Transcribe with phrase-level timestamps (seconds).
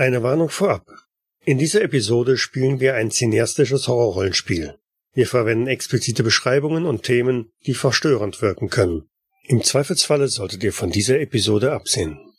[0.00, 0.86] Eine Warnung vorab.
[1.44, 4.78] In dieser Episode spielen wir ein cineastisches Horrorrollenspiel.
[5.12, 9.10] Wir verwenden explizite Beschreibungen und Themen, die verstörend wirken können.
[9.44, 12.29] Im Zweifelsfalle solltet ihr von dieser Episode absehen.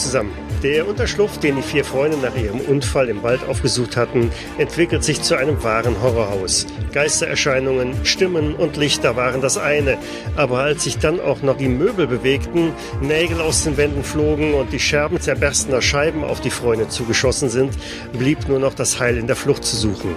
[0.00, 0.49] Zusammen.
[0.62, 5.22] Der Unterschlupf, den die vier Freunde nach ihrem Unfall im Wald aufgesucht hatten, entwickelt sich
[5.22, 6.66] zu einem wahren Horrorhaus.
[6.92, 9.96] Geistererscheinungen, Stimmen und Lichter waren das eine,
[10.36, 14.70] aber als sich dann auch noch die Möbel bewegten, Nägel aus den Wänden flogen und
[14.70, 17.72] die Scherben zerberstener Scheiben auf die Freunde zugeschossen sind,
[18.12, 20.14] blieb nur noch das Heil in der Flucht zu suchen.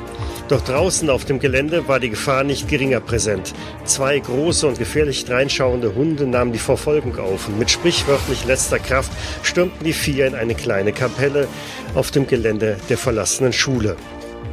[0.50, 3.54] Doch draußen auf dem Gelände war die Gefahr nicht geringer präsent.
[3.86, 9.12] Zwei große und gefährlich reinschauende Hunde nahmen die Verfolgung auf und mit sprichwörtlich letzter Kraft
[9.42, 11.48] stürmten die vier in eine kleine Kapelle
[11.96, 13.96] auf dem Gelände der verlassenen Schule.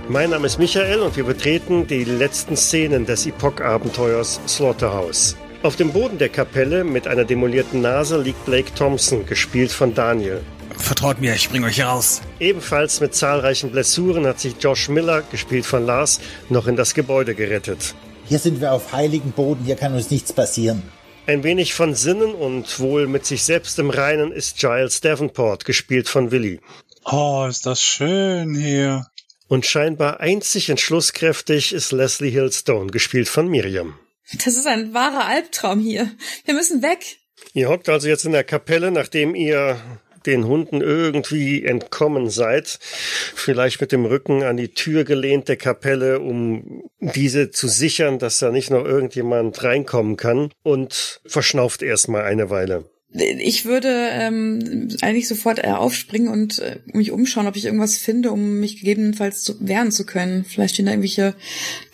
[0.09, 5.37] Mein Name ist Michael und wir betreten die letzten Szenen des Epoch-Abenteuers Slaughterhouse.
[5.63, 10.41] Auf dem Boden der Kapelle mit einer demolierten Nase liegt Blake Thompson, gespielt von Daniel.
[10.77, 12.23] Vertraut mir, ich bring euch hier raus.
[12.39, 17.35] Ebenfalls mit zahlreichen Blessuren hat sich Josh Miller, gespielt von Lars, noch in das Gebäude
[17.35, 17.95] gerettet.
[18.25, 20.83] Hier sind wir auf heiligen Boden, hier kann uns nichts passieren.
[21.31, 26.09] Ein wenig von Sinnen und wohl mit sich selbst im Reinen ist Giles Davenport, gespielt
[26.09, 26.61] von Willy.
[27.05, 29.07] Oh, ist das schön hier.
[29.47, 33.97] Und scheinbar einzig entschlusskräftig ist Leslie Hillstone, gespielt von Miriam.
[34.45, 36.11] Das ist ein wahrer Albtraum hier.
[36.47, 37.19] Wir müssen weg.
[37.53, 39.81] Ihr hockt also jetzt in der Kapelle, nachdem ihr
[40.27, 46.21] den Hunden irgendwie entkommen seid, vielleicht mit dem Rücken an die Tür gelehnt der Kapelle,
[46.21, 52.51] um diese zu sichern, dass da nicht noch irgendjemand reinkommen kann und verschnauft erstmal eine
[52.51, 52.85] Weile.
[53.13, 58.31] Ich würde ähm, eigentlich sofort äh, aufspringen und äh, mich umschauen, ob ich irgendwas finde,
[58.31, 60.45] um mich gegebenenfalls zu, wehren zu können.
[60.45, 61.35] Vielleicht stehen da irgendwelche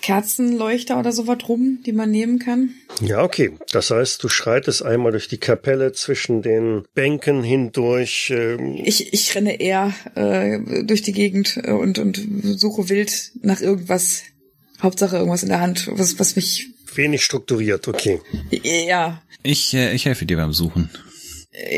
[0.02, 2.74] Kerzenleuchter oder sowas rum, die man nehmen kann.
[3.00, 3.52] Ja, okay.
[3.72, 8.30] Das heißt, du schreitest einmal durch die Kapelle zwischen den Bänken hindurch.
[8.36, 12.20] Ähm ich, ich renne eher äh, durch die Gegend und, und
[12.58, 14.22] suche wild nach irgendwas.
[14.82, 18.20] Hauptsache irgendwas in der Hand, was, was mich wenig strukturiert, okay.
[18.50, 19.22] Ja.
[19.42, 20.90] Ich, äh, ich helfe dir beim Suchen.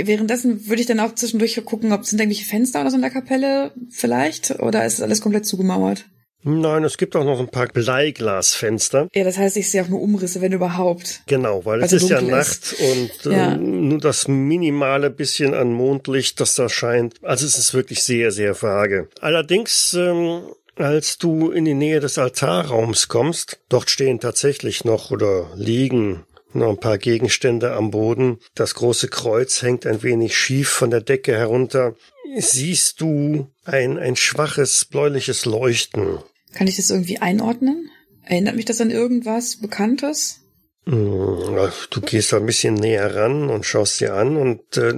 [0.02, 3.10] Währenddessen würde ich dann auch zwischendurch gucken, ob sind irgendwelche Fenster oder so in der
[3.10, 6.06] Kapelle vielleicht oder ist alles komplett zugemauert?
[6.44, 9.08] Nein, es gibt auch noch ein paar Bleiglasfenster.
[9.14, 11.22] Ja, das heißt, ich sehe auch nur Umrisse, wenn überhaupt.
[11.26, 13.54] Genau, weil es ist ja Nacht und Ja.
[13.54, 17.14] ähm, nur das minimale bisschen an Mondlicht, das da scheint.
[17.22, 19.08] Also es ist wirklich sehr, sehr vage.
[19.20, 20.42] Allerdings, ähm,
[20.76, 26.70] als du in die Nähe des Altarraums kommst, dort stehen tatsächlich noch oder liegen noch
[26.70, 28.38] ein paar Gegenstände am Boden.
[28.54, 31.94] Das große Kreuz hängt ein wenig schief von der Decke herunter.
[32.36, 36.18] Siehst du ein, ein schwaches bläuliches Leuchten.
[36.54, 37.90] Kann ich das irgendwie einordnen?
[38.24, 40.40] Erinnert mich das an irgendwas Bekanntes?
[40.84, 44.94] Mm, Du gehst da ein bisschen näher ran und schaust dir an und äh,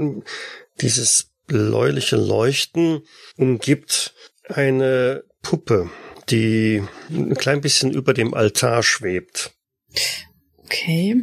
[0.81, 3.03] dieses bläuliche Leuchten
[3.37, 4.15] umgibt
[4.49, 5.91] eine Puppe,
[6.29, 9.53] die ein klein bisschen über dem Altar schwebt.
[10.65, 11.17] Okay.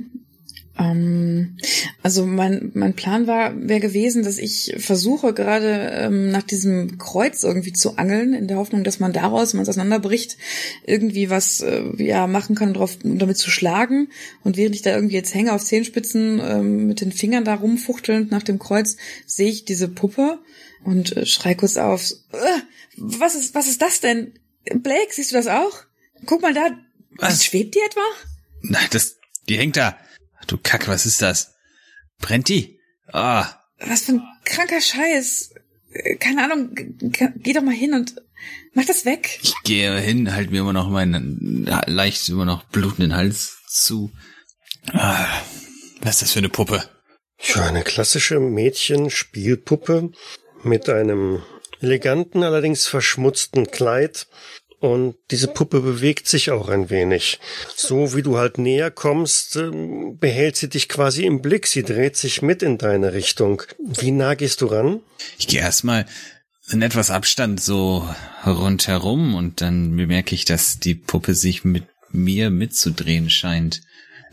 [0.79, 1.57] Ähm,
[2.03, 7.43] also mein, mein Plan war, wäre gewesen, dass ich versuche gerade ähm, nach diesem Kreuz
[7.43, 10.37] irgendwie zu angeln, in der Hoffnung, dass man daraus, wenn man es auseinanderbricht,
[10.85, 14.09] irgendwie was äh, ja machen kann, drauf, um damit zu schlagen.
[14.43, 18.31] Und während ich da irgendwie jetzt hänge auf Zehenspitzen ähm, mit den Fingern da rumfuchtelnd
[18.31, 20.39] nach dem Kreuz, sehe ich diese Puppe
[20.83, 22.11] und äh, schrei kurz auf.
[22.31, 22.61] Äh,
[22.97, 24.33] was ist, was ist das denn?
[24.65, 25.83] Blake, siehst du das auch?
[26.25, 26.69] Guck mal da.
[27.11, 27.43] Was?
[27.43, 28.01] Schwebt die etwa?
[28.61, 29.17] Nein, das,
[29.47, 29.97] die hängt da.
[30.39, 31.55] Ach du Kacke, was ist das?
[32.19, 32.79] Brennt die?
[33.11, 33.47] Ah,
[33.79, 35.51] Was für ein kranker Scheiß.
[35.91, 38.15] Äh, Keine Ahnung, geh doch mal hin und
[38.73, 39.39] mach das weg.
[39.41, 44.11] ich gehe hin, halt mir immer noch meinen leicht immer noch blutenden Hals zu.
[44.93, 45.27] Ah,
[46.01, 46.83] was ist das für eine Puppe?
[47.39, 50.11] Ja, eine klassische Mädchen-Spielpuppe
[50.63, 51.43] mit einem
[51.81, 54.27] eleganten, allerdings verschmutzten Kleid.
[54.79, 57.39] Und diese Puppe bewegt sich auch ein wenig.
[57.75, 61.65] So wie du halt näher kommst, ähm, behält sie dich quasi im Blick.
[61.65, 63.63] Sie dreht sich mit in deine Richtung.
[63.79, 65.01] Wie nah gehst du ran?
[65.39, 66.05] Ich gehe erstmal
[66.69, 68.07] in etwas Abstand so
[68.45, 73.81] rundherum und dann bemerke ich, dass die Puppe sich mit mir mitzudrehen scheint.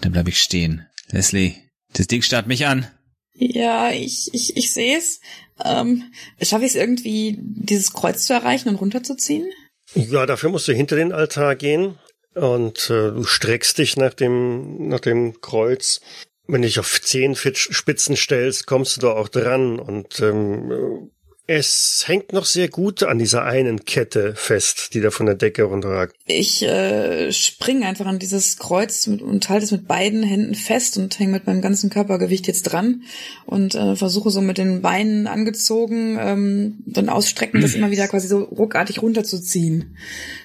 [0.00, 0.86] Dann bleibe ich stehen.
[1.10, 1.54] Leslie,
[1.94, 2.86] das Ding starrt mich an.
[3.32, 5.20] Ja, ich, ich, ich sehe es.
[5.64, 6.12] Ähm,
[6.42, 9.48] Schaffe ich es irgendwie, dieses Kreuz zu erreichen und runterzuziehen?
[9.92, 11.98] Ja, dafür musst du hinter den Altar gehen
[12.34, 16.00] und äh, du streckst dich nach dem, nach dem Kreuz.
[16.46, 21.10] Wenn du dich auf Zehenspitzen stellst, kommst du da auch dran und ähm,
[21.46, 25.64] es hängt noch sehr gut an dieser einen Kette fest, die da von der Decke
[25.64, 26.16] runterragt.
[26.26, 30.96] Ich äh, springe einfach an dieses Kreuz mit, und halte es mit beiden Händen fest
[30.96, 33.02] und hänge mit meinem ganzen Körpergewicht jetzt dran
[33.44, 38.26] und äh, versuche so mit den Beinen angezogen, ähm, dann ausstrecken, das immer wieder quasi
[38.26, 39.96] so ruckartig runterzuziehen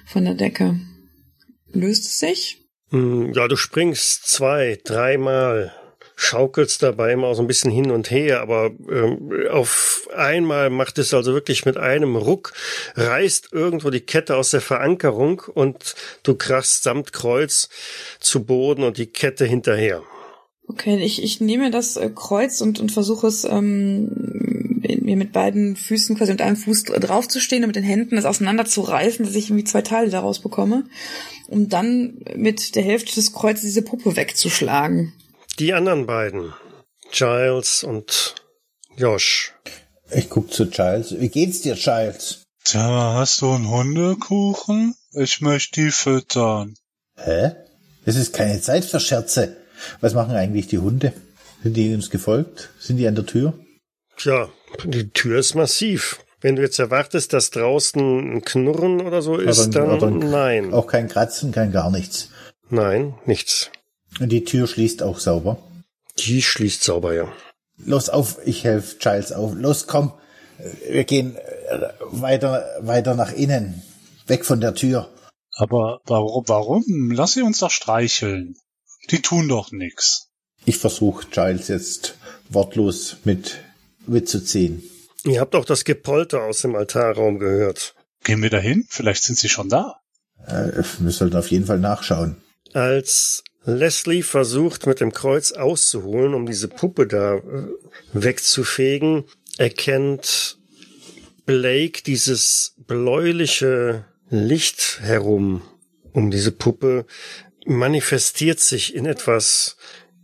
[0.05, 0.79] von der Decke.
[1.71, 2.57] Löst es sich?
[2.89, 5.73] Hm, Ja, du springst zwei, dreimal,
[6.19, 11.13] schaukelst dabei immer so ein bisschen hin und her, aber ähm, auf einmal macht es
[11.13, 12.51] also wirklich mit einem Ruck,
[12.95, 17.69] reißt irgendwo die Kette aus der Verankerung und du krachst samt Kreuz
[18.19, 20.03] zu Boden und die Kette hinterher.
[20.67, 25.77] Okay, ich, ich nehme das äh, Kreuz und, und versuche es ähm, mir mit beiden
[25.77, 29.49] Füßen quasi mit einem Fuß dr- draufzustehen und mit den Händen das auseinanderzureißen, dass ich
[29.49, 30.83] irgendwie zwei Teile daraus bekomme,
[31.47, 35.13] um dann mit der Hälfte des Kreuzes diese Puppe wegzuschlagen.
[35.59, 36.53] Die anderen beiden,
[37.11, 38.35] Giles und
[38.95, 39.53] Josh.
[40.09, 41.19] Ich guck zu Giles.
[41.19, 42.43] Wie geht's dir, Giles?
[42.63, 44.95] Tja, hast du einen Hundekuchen?
[45.11, 46.75] Ich möchte die füttern.
[47.17, 47.51] Hä?
[48.05, 49.57] Es ist keine Zeit für Scherze.
[49.99, 51.11] Was machen eigentlich die Hunde?
[51.61, 52.69] Sind die uns gefolgt?
[52.79, 53.53] Sind die an der Tür?
[54.15, 54.47] Tja,
[54.85, 56.19] die Tür ist massiv.
[56.39, 60.73] Wenn du jetzt erwartest, dass draußen ein Knurren oder so ist, Aber- dann aber nein.
[60.73, 62.29] Auch kein Kratzen, kein gar nichts.
[62.69, 63.71] Nein, nichts.
[64.19, 65.57] Und die Tür schließt auch sauber.
[66.17, 67.31] Die schließt sauber, ja.
[67.77, 69.53] Los auf, ich helfe Giles auf.
[69.55, 70.13] Los, komm.
[70.89, 73.81] Wir gehen äh, weiter, weiter nach innen.
[74.27, 75.09] Weg von der Tür.
[75.55, 77.11] Aber warum, warum?
[77.11, 78.55] Lass sie uns doch streicheln.
[79.11, 80.29] Die tun doch nix.
[80.65, 82.15] Ich versuche Giles jetzt
[82.49, 83.59] wortlos mit
[84.05, 84.83] mitzuziehen.
[85.23, 87.95] Ihr habt auch das Gepolter aus dem Altarraum gehört.
[88.23, 88.85] Gehen wir dahin?
[88.89, 89.99] Vielleicht sind sie schon da.
[90.45, 92.41] Äh, wir sollten auf jeden Fall nachschauen.
[92.73, 97.67] Als Leslie versucht, mit dem Kreuz auszuholen, um diese Puppe da äh,
[98.13, 99.25] wegzufegen,
[99.57, 100.57] erkennt
[101.45, 105.61] Blake dieses bläuliche Licht herum
[106.13, 107.05] um diese Puppe,
[107.65, 109.77] manifestiert sich in etwas.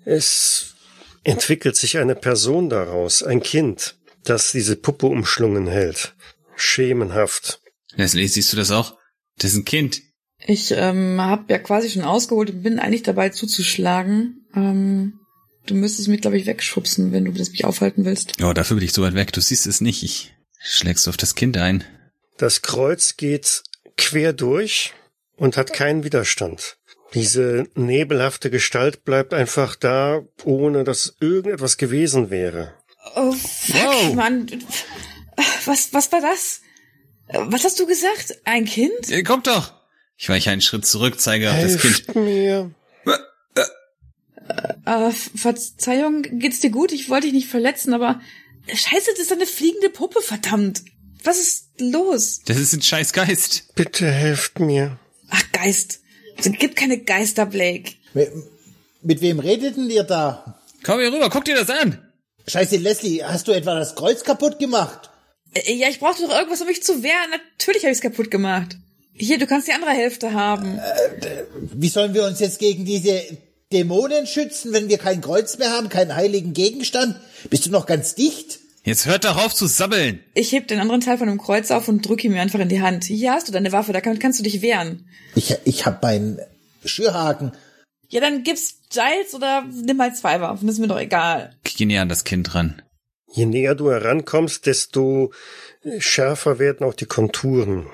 [0.03, 0.75] Es
[1.23, 6.15] entwickelt sich eine Person daraus, ein Kind, das diese Puppe umschlungen hält.
[6.55, 7.61] Schemenhaft.
[7.95, 8.97] Leslie, siehst du das auch?
[9.37, 10.01] Das ist ein Kind.
[10.39, 14.45] Ich ähm, habe ja quasi schon ausgeholt und bin eigentlich dabei zuzuschlagen.
[14.55, 15.19] Ähm,
[15.65, 18.33] du müsstest mich, glaube ich, wegschubsen, wenn du das mich aufhalten willst.
[18.43, 19.31] Oh, dafür bin ich so weit weg.
[19.31, 20.03] Du siehst es nicht.
[20.03, 21.83] Ich schlägst auf das Kind ein.
[22.37, 23.63] Das Kreuz geht
[23.97, 24.93] quer durch
[25.37, 26.77] und hat keinen Widerstand.
[27.13, 32.73] Diese nebelhafte Gestalt bleibt einfach da, ohne dass irgendetwas gewesen wäre.
[33.15, 34.15] Oh, fuck, Wow.
[34.15, 34.47] Mann.
[35.65, 36.61] Was, was war das?
[37.31, 38.37] Was hast du gesagt?
[38.43, 38.93] Ein Kind?
[39.25, 39.73] Kommt doch!
[40.17, 41.93] Ich weiche einen Schritt zurück, zeige auf das Kind.
[42.07, 42.71] Helft mir.
[44.85, 46.91] Äh, Verzeihung, geht's dir gut?
[46.91, 48.21] Ich wollte dich nicht verletzen, aber
[48.67, 50.83] Scheiße, das ist eine fliegende Puppe, verdammt.
[51.23, 52.41] Was ist los?
[52.45, 53.73] Das ist ein scheiß Geist.
[53.75, 54.97] Bitte helft mir.
[55.29, 56.01] Ach, Geist.
[56.37, 57.93] Es gibt keine Geister, Blake.
[58.13, 58.31] We-
[59.01, 60.59] Mit wem redeten ihr da?
[60.83, 61.99] Komm hier rüber, guck dir das an.
[62.47, 65.09] Scheiße, Leslie, hast du etwa das Kreuz kaputt gemacht?
[65.53, 67.31] Äh, Ja, ich brauchte doch irgendwas, um mich zu wehren.
[67.57, 68.77] Natürlich habe ich es kaputt gemacht.
[69.17, 70.79] Hier, du kannst die andere Hälfte haben.
[71.73, 73.21] Wie sollen wir uns jetzt gegen diese
[73.71, 77.19] Dämonen schützen, wenn wir kein Kreuz mehr haben, keinen heiligen Gegenstand?
[77.49, 78.59] Bist du noch ganz dicht?
[78.83, 80.19] Jetzt hört doch auf zu sabbeln.
[80.33, 82.69] Ich heb den anderen Teil von dem Kreuz auf und drück ihn mir einfach in
[82.69, 83.05] die Hand.
[83.05, 85.07] Hier hast du deine Waffe, da kann, kannst du dich wehren.
[85.33, 86.39] Ich, ich hab meinen
[86.83, 87.53] Schürhaken.
[88.09, 91.55] Ja, dann gib's Giles oder nimm mal zwei Waffen, ist mir doch egal.
[91.65, 92.81] Ich geh näher an das Kind ran.
[93.33, 95.33] Je näher du herankommst, desto
[95.97, 97.87] schärfer werden auch die Konturen.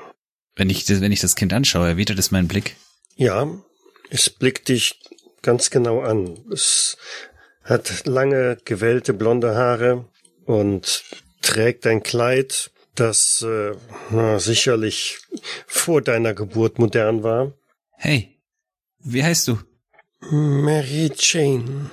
[0.55, 2.75] Wenn ich, das- wenn ich das Kind anschaue, erwidert es meinen Blick.
[3.15, 3.47] Ja,
[4.09, 4.99] es blickt dich
[5.41, 6.37] ganz genau an.
[6.51, 6.97] Es
[7.63, 10.05] hat lange, gewellte blonde Haare
[10.45, 11.03] und
[11.41, 13.71] trägt ein Kleid, das äh,
[14.09, 15.19] na, sicherlich
[15.67, 17.53] vor deiner Geburt modern war.
[17.97, 18.37] Hey,
[18.99, 19.59] wie heißt du?
[20.29, 21.89] Mary Jane,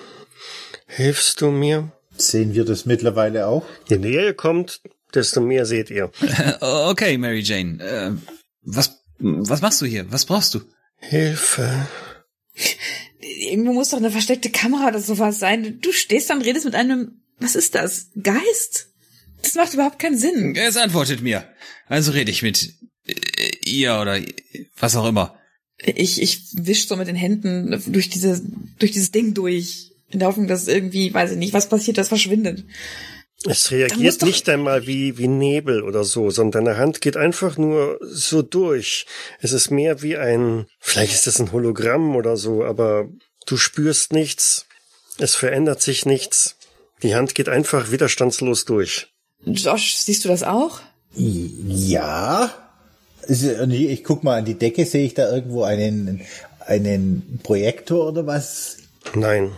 [0.86, 1.92] hilfst du mir?
[2.16, 3.64] Sehen wir das mittlerweile auch?
[3.88, 4.80] Je näher ihr kommt,
[5.14, 6.10] desto mehr seht ihr.
[6.60, 7.82] Okay, Mary Jane.
[7.82, 8.10] Äh,
[8.68, 10.10] was, was machst du hier?
[10.12, 10.60] Was brauchst du?
[10.96, 11.88] Hilfe.
[13.20, 15.80] Irgendwo muss doch eine versteckte Kamera oder sowas sein.
[15.80, 18.08] Du stehst da und redest mit einem, was ist das?
[18.20, 18.88] Geist?
[19.42, 20.54] Das macht überhaupt keinen Sinn.
[20.56, 21.48] Es antwortet mir.
[21.86, 22.74] Also rede ich mit
[23.06, 23.14] äh,
[23.64, 24.20] ihr oder
[24.78, 25.38] was auch immer.
[25.78, 28.42] Ich, ich wisch so mit den Händen durch diese,
[28.78, 29.92] durch dieses Ding durch.
[30.10, 32.64] In der Hoffnung, dass irgendwie, weiß ich nicht, was passiert, das verschwindet.
[33.44, 37.98] Es reagiert nicht einmal wie, wie Nebel oder so, sondern deine Hand geht einfach nur
[38.02, 39.06] so durch.
[39.40, 43.08] Es ist mehr wie ein, vielleicht ist das ein Hologramm oder so, aber
[43.46, 44.66] du spürst nichts.
[45.18, 46.56] Es verändert sich nichts.
[47.02, 49.08] Die Hand geht einfach widerstandslos durch.
[49.44, 50.80] Josh, siehst du das auch?
[51.14, 52.52] Ja.
[53.28, 56.22] Ich guck mal an die Decke, sehe ich da irgendwo einen,
[56.66, 58.78] einen Projektor oder was?
[59.14, 59.52] Nein.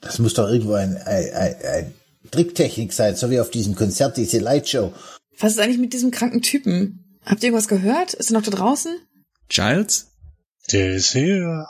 [0.00, 1.94] Das muss doch irgendwo ein, ein, ein, ein
[2.32, 4.92] Tricktechnik sein, so wie auf diesem Konzert, diese Lightshow.
[5.38, 7.18] Was ist eigentlich mit diesem kranken Typen?
[7.24, 8.14] Habt ihr irgendwas gehört?
[8.14, 8.96] Ist er noch da draußen?
[9.48, 10.08] Giles?
[10.72, 11.66] Der ist hier.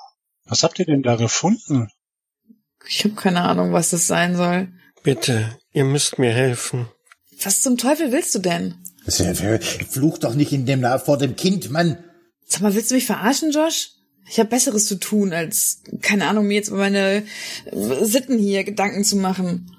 [0.47, 1.89] Was habt ihr denn da gefunden?
[2.89, 4.69] Ich habe keine Ahnung, was das sein soll.
[5.03, 6.89] Bitte, ihr müsst mir helfen.
[7.43, 8.75] Was zum Teufel willst du denn?
[9.91, 12.05] Fluch doch nicht in dem vor dem Kind, Mann.
[12.47, 13.91] Sag mal, willst du mich verarschen, Josh?
[14.29, 17.25] Ich habe Besseres zu tun, als, keine Ahnung, mir jetzt über meine
[17.73, 19.77] Sitten hier Gedanken zu machen.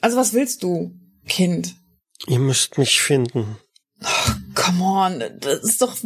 [0.00, 0.94] Also was willst du,
[1.26, 1.74] Kind?
[2.26, 3.58] Ihr müsst mich finden.
[4.02, 5.96] Oh, come on, das ist doch,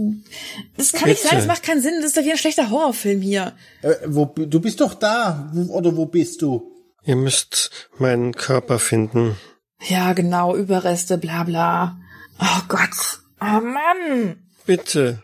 [0.76, 1.08] das kann Bitte.
[1.08, 3.56] nicht sein, das macht keinen Sinn, das ist doch wie ein schlechter Horrorfilm hier.
[3.82, 6.70] Äh, wo, du bist doch da, oder wo bist du?
[7.04, 9.36] Ihr müsst meinen Körper finden.
[9.88, 11.98] Ja, genau, Überreste, bla bla.
[12.38, 14.48] Oh Gott, oh Mann.
[14.66, 15.22] Bitte,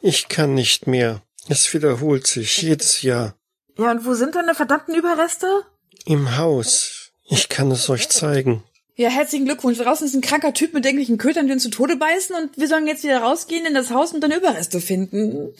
[0.00, 1.22] ich kann nicht mehr.
[1.48, 3.34] Es wiederholt sich jedes Jahr.
[3.76, 5.64] Ja, und wo sind deine verdammten Überreste?
[6.04, 6.99] Im Haus.
[7.30, 8.64] Ich kann es euch zeigen.
[8.96, 9.78] Ja, herzlichen Glückwunsch.
[9.78, 12.66] Draußen ist ein kranker Typ mit irgendwelchen Kötern, die uns zu Tode beißen und wir
[12.66, 15.54] sollen jetzt wieder rausgehen in das Haus und deine Überreste finden.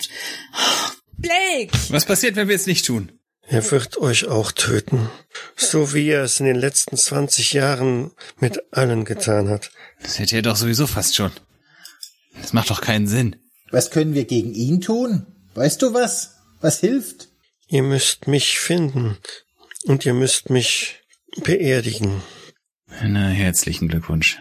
[1.17, 1.71] Blake!
[1.91, 3.13] Was passiert, wenn wir es nicht tun?
[3.47, 5.11] Er wird euch auch töten.
[5.57, 9.71] So wie er es in den letzten 20 Jahren mit allen getan hat.
[10.03, 11.33] Das hätte er doch sowieso fast schon.
[12.41, 13.37] Das macht doch keinen Sinn.
[13.71, 15.27] Was können wir gegen ihn tun?
[15.55, 16.35] Weißt du was?
[16.61, 17.29] Was hilft?
[17.69, 19.19] Ihr müsst mich finden
[19.85, 21.00] und ihr müsst mich
[21.37, 22.23] beerdigen.
[23.03, 24.39] Na, herzlichen Glückwunsch.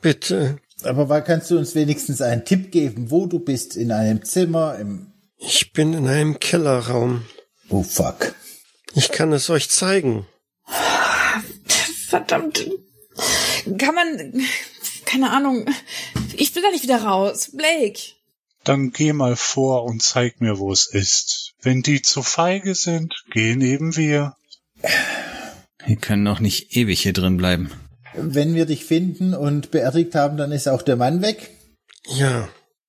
[0.00, 0.58] Bitte.
[0.82, 3.76] Aber wann kannst du uns wenigstens einen Tipp geben, wo du bist?
[3.76, 4.78] In einem Zimmer?
[4.78, 5.12] Im
[5.44, 7.26] ich bin in einem Kellerraum.
[7.68, 8.34] Oh fuck.
[8.94, 10.26] Ich kann es euch zeigen.
[12.08, 12.70] Verdammt.
[13.78, 14.46] Kann man.
[15.04, 15.66] Keine Ahnung.
[16.36, 17.50] Ich will da nicht wieder raus.
[17.52, 18.00] Blake.
[18.62, 21.54] Dann geh mal vor und zeig mir, wo es ist.
[21.60, 24.36] Wenn die zu feige sind, gehen eben wir.
[25.86, 27.70] Wir können noch nicht ewig hier drin bleiben.
[28.14, 31.50] Wenn wir dich finden und beerdigt haben, dann ist auch der Mann weg?
[32.06, 32.48] Ja.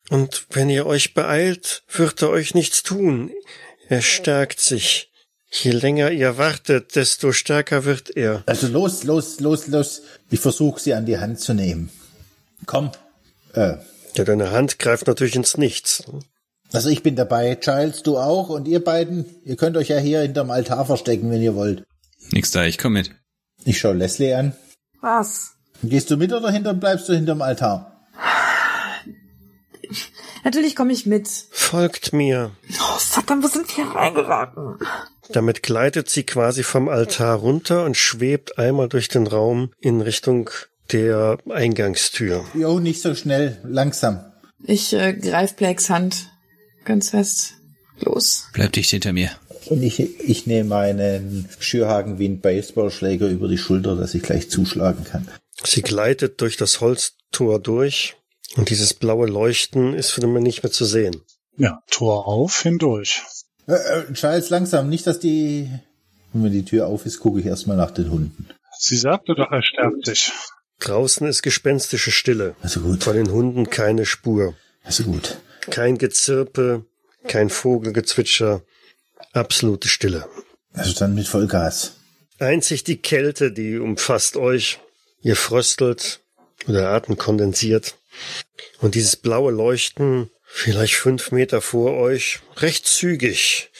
[0.09, 3.31] Und wenn ihr euch beeilt, wird er euch nichts tun.
[3.87, 5.11] Er stärkt sich.
[5.49, 8.43] Je länger ihr wartet, desto stärker wird er.
[8.47, 10.01] Also los, los, los, los.
[10.29, 11.89] Ich versuche sie an die Hand zu nehmen.
[12.65, 12.91] Komm.
[13.53, 13.75] Äh.
[14.15, 16.03] Ja, deine Hand greift natürlich ins Nichts.
[16.71, 17.55] Also ich bin dabei.
[17.55, 18.49] Giles, du auch.
[18.49, 21.83] Und ihr beiden, ihr könnt euch ja hier hinterm Altar verstecken, wenn ihr wollt.
[22.31, 23.11] Nix da, ich komm mit.
[23.65, 24.53] Ich schau Leslie an.
[25.01, 25.53] Was?
[25.83, 28.07] Gehst du mit oder hinter, bleibst du hinterm Altar?
[30.43, 31.29] Natürlich komme ich mit.
[31.51, 32.51] Folgt mir.
[32.69, 34.77] Oh, verdammt, wo sind wir reingeraten?
[35.29, 40.49] Damit gleitet sie quasi vom Altar runter und schwebt einmal durch den Raum in Richtung
[40.91, 42.43] der Eingangstür.
[42.53, 44.33] Jo, nicht so schnell, langsam.
[44.63, 46.29] Ich äh, greif Blakes Hand
[46.83, 47.55] ganz fest.
[47.99, 48.49] Los.
[48.53, 49.31] Bleib dicht hinter mir.
[49.73, 54.47] Und ich, ich nehme meinen Schürhaken wie ein Baseballschläger über die Schulter, dass ich gleich
[54.47, 55.27] zuschlagen kann.
[55.63, 58.15] Sie gleitet durch das Holztor durch
[58.55, 61.23] und dieses blaue Leuchten ist für mich nicht mehr zu sehen.
[61.57, 63.23] Ja, Tor auf, hindurch.
[63.67, 65.67] Äh, äh, Charles, langsam, nicht, dass die...
[66.33, 68.47] Wenn die Tür auf ist, gucke ich erstmal nach den Hunden.
[68.77, 70.31] Sie sagte doch, er stärkt sich.
[70.81, 72.55] Draußen ist gespenstische Stille.
[72.61, 73.03] Also gut.
[73.03, 74.53] Von den Hunden keine Spur.
[74.83, 75.37] Also gut.
[75.61, 76.85] Kein Gezirpe,
[77.27, 78.61] kein Vogelgezwitscher,
[79.33, 80.27] absolute Stille.
[80.73, 81.97] Also dann mit Vollgas.
[82.39, 84.79] Einzig die Kälte, die umfasst euch.
[85.21, 86.21] Ihr fröstelt
[86.67, 87.95] oder Atem kondensiert.
[88.79, 93.71] Und dieses blaue Leuchten, vielleicht fünf Meter vor euch, recht zügig,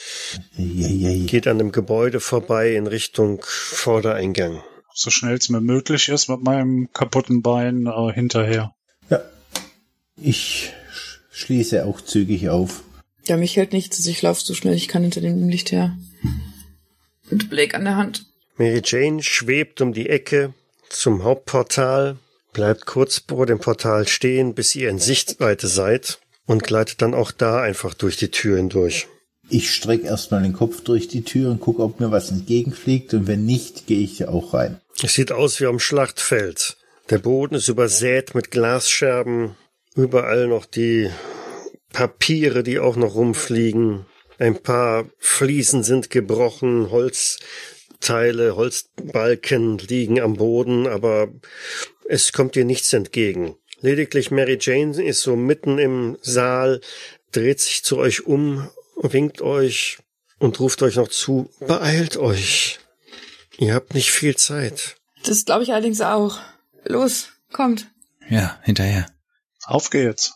[0.56, 4.62] geht an dem Gebäude vorbei in Richtung Vordereingang.
[4.94, 8.74] So schnell es mir möglich ist mit meinem kaputten Bein äh, hinterher.
[9.10, 9.22] Ja.
[10.16, 10.72] Ich
[11.32, 12.84] schließe auch zügig auf.
[13.26, 15.96] Ja, mich hält nichts, also ich laufe so schnell ich kann hinter dem Licht her.
[17.30, 18.26] Mit Blake an der Hand.
[18.56, 20.52] Mary Jane schwebt um die Ecke
[20.90, 22.18] zum Hauptportal,
[22.52, 27.32] bleibt kurz vor dem Portal stehen, bis ihr in Sichtweite seid und gleitet dann auch
[27.32, 29.08] da einfach durch die Tür hindurch.
[29.50, 33.26] Ich strecke erstmal den Kopf durch die Tür und gucke, ob mir was entgegenfliegt und
[33.26, 34.80] wenn nicht, gehe ich auch rein.
[35.02, 36.76] Es sieht aus wie am Schlachtfeld.
[37.10, 39.56] Der Boden ist übersät mit Glasscherben,
[39.94, 41.10] überall noch die
[41.94, 44.04] Papiere, die auch noch rumfliegen.
[44.38, 51.28] Ein paar Fliesen sind gebrochen, Holzteile, Holzbalken liegen am Boden, aber
[52.08, 53.54] es kommt ihr nichts entgegen.
[53.80, 56.80] Lediglich Mary Jane ist so mitten im Saal,
[57.30, 59.98] dreht sich zu euch um, winkt euch
[60.40, 62.80] und ruft euch noch zu, beeilt euch.
[63.56, 64.96] Ihr habt nicht viel Zeit.
[65.24, 66.40] Das glaube ich allerdings auch.
[66.84, 67.86] Los, kommt.
[68.28, 69.06] Ja, hinterher.
[69.64, 70.34] Auf geht's.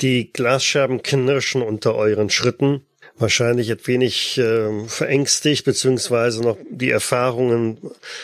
[0.00, 2.82] Die Glasscherben knirschen unter euren Schritten.
[3.16, 7.78] Wahrscheinlich ein wenig äh, verängstigt, beziehungsweise noch die Erfahrungen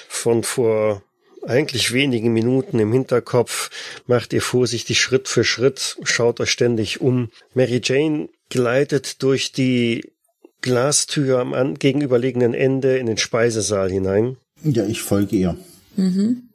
[0.08, 1.02] von vor
[1.46, 3.70] eigentlich wenigen Minuten im Hinterkopf.
[4.06, 7.30] Macht ihr vorsichtig Schritt für Schritt, schaut euch ständig um.
[7.54, 10.12] Mary Jane gleitet durch die
[10.60, 14.36] Glastür am an gegenüberliegenden Ende in den Speisesaal hinein.
[14.62, 15.56] Ja, ich folge ihr.
[15.96, 16.50] Mhm.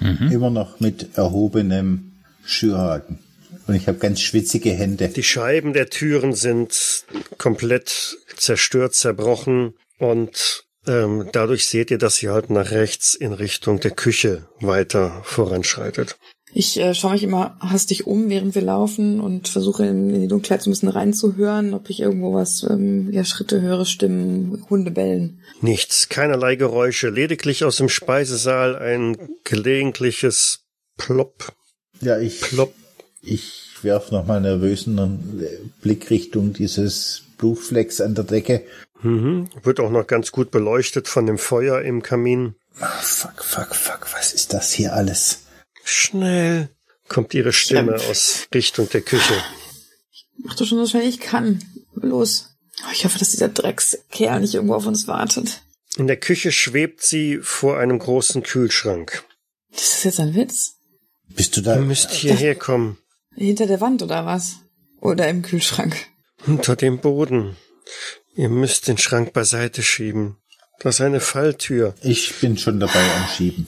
[0.00, 0.30] Mhm.
[0.30, 2.12] Immer noch mit erhobenem
[2.44, 3.20] Schürhaken.
[3.68, 5.08] Und ich habe ganz schwitzige Hände.
[5.08, 7.04] Die Scheiben der Türen sind
[7.36, 13.78] komplett zerstört, zerbrochen und ähm, dadurch seht ihr, dass sie halt nach rechts in Richtung
[13.78, 16.16] der Küche weiter voranschreitet.
[16.54, 20.28] Ich äh, schaue mich immer hastig um, während wir laufen und versuche in, in die
[20.28, 24.90] Dunkelheit so ein bisschen reinzuhören, ob ich irgendwo was, ähm, ja, Schritte höre, Stimmen, Hunde
[24.90, 25.42] bellen.
[25.60, 30.60] Nichts, keinerlei Geräusche, lediglich aus dem Speisesaal ein gelegentliches
[30.96, 31.52] Plopp,
[32.00, 32.72] Ja, ich, Plopp.
[33.30, 35.46] Ich werf noch mal nervösen
[35.82, 38.64] Blick Richtung dieses Blutflecks an der Decke.
[39.02, 39.48] Mhm.
[39.62, 42.54] Wird auch noch ganz gut beleuchtet von dem Feuer im Kamin.
[42.80, 45.42] Ah, fuck, fuck, fuck, was ist das hier alles?
[45.84, 46.68] Schnell
[47.08, 48.10] kommt ihre Stimme Kämpf.
[48.10, 49.34] aus Richtung der Küche.
[50.38, 51.62] Mach doch schon so schnell ich kann.
[51.94, 52.56] Los.
[52.84, 55.62] Oh, ich hoffe, dass dieser Dreckskerl nicht irgendwo auf uns wartet.
[55.96, 59.24] In der Küche schwebt sie vor einem großen Kühlschrank.
[59.72, 60.76] Das ist jetzt ein Witz?
[61.28, 61.76] Bist du da?
[61.76, 62.98] Ihr müsst hierher kommen.
[63.38, 64.56] Hinter der Wand oder was?
[65.00, 65.96] Oder im Kühlschrank?
[66.46, 67.56] Unter dem Boden.
[68.34, 70.36] Ihr müsst den Schrank beiseite schieben.
[70.80, 71.94] Das ist eine Falltür.
[72.02, 73.66] Ich bin schon dabei am Schieben.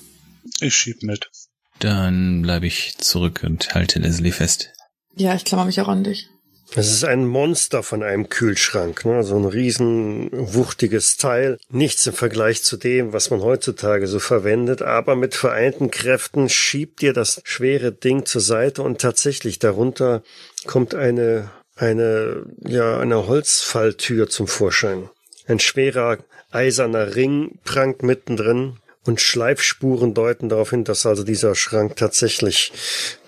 [0.60, 1.30] Ich schieb mit.
[1.78, 4.72] Dann bleibe ich zurück und halte Leslie fest.
[5.16, 6.28] Ja, ich klammer mich auch an dich.
[6.76, 9.24] Es ist ein Monster von einem Kühlschrank, ne?
[9.24, 11.58] so ein riesen wuchtiges Teil.
[11.68, 17.02] Nichts im Vergleich zu dem, was man heutzutage so verwendet, aber mit vereinten Kräften schiebt
[17.02, 20.22] ihr das schwere Ding zur Seite und tatsächlich darunter
[20.66, 25.08] kommt eine eine ja eine Holzfalltür zum Vorschein.
[25.48, 26.18] Ein schwerer
[26.52, 32.72] eiserner Ring prangt mittendrin und Schleifspuren deuten darauf hin, dass also dieser Schrank tatsächlich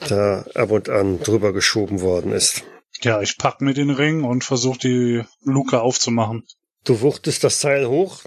[0.08, 2.62] da ab und an drüber geschoben worden ist.
[3.02, 6.44] Ja, ich pack mir den Ring und versuche die Luke aufzumachen.
[6.84, 8.20] Du wuchtest das Teil hoch.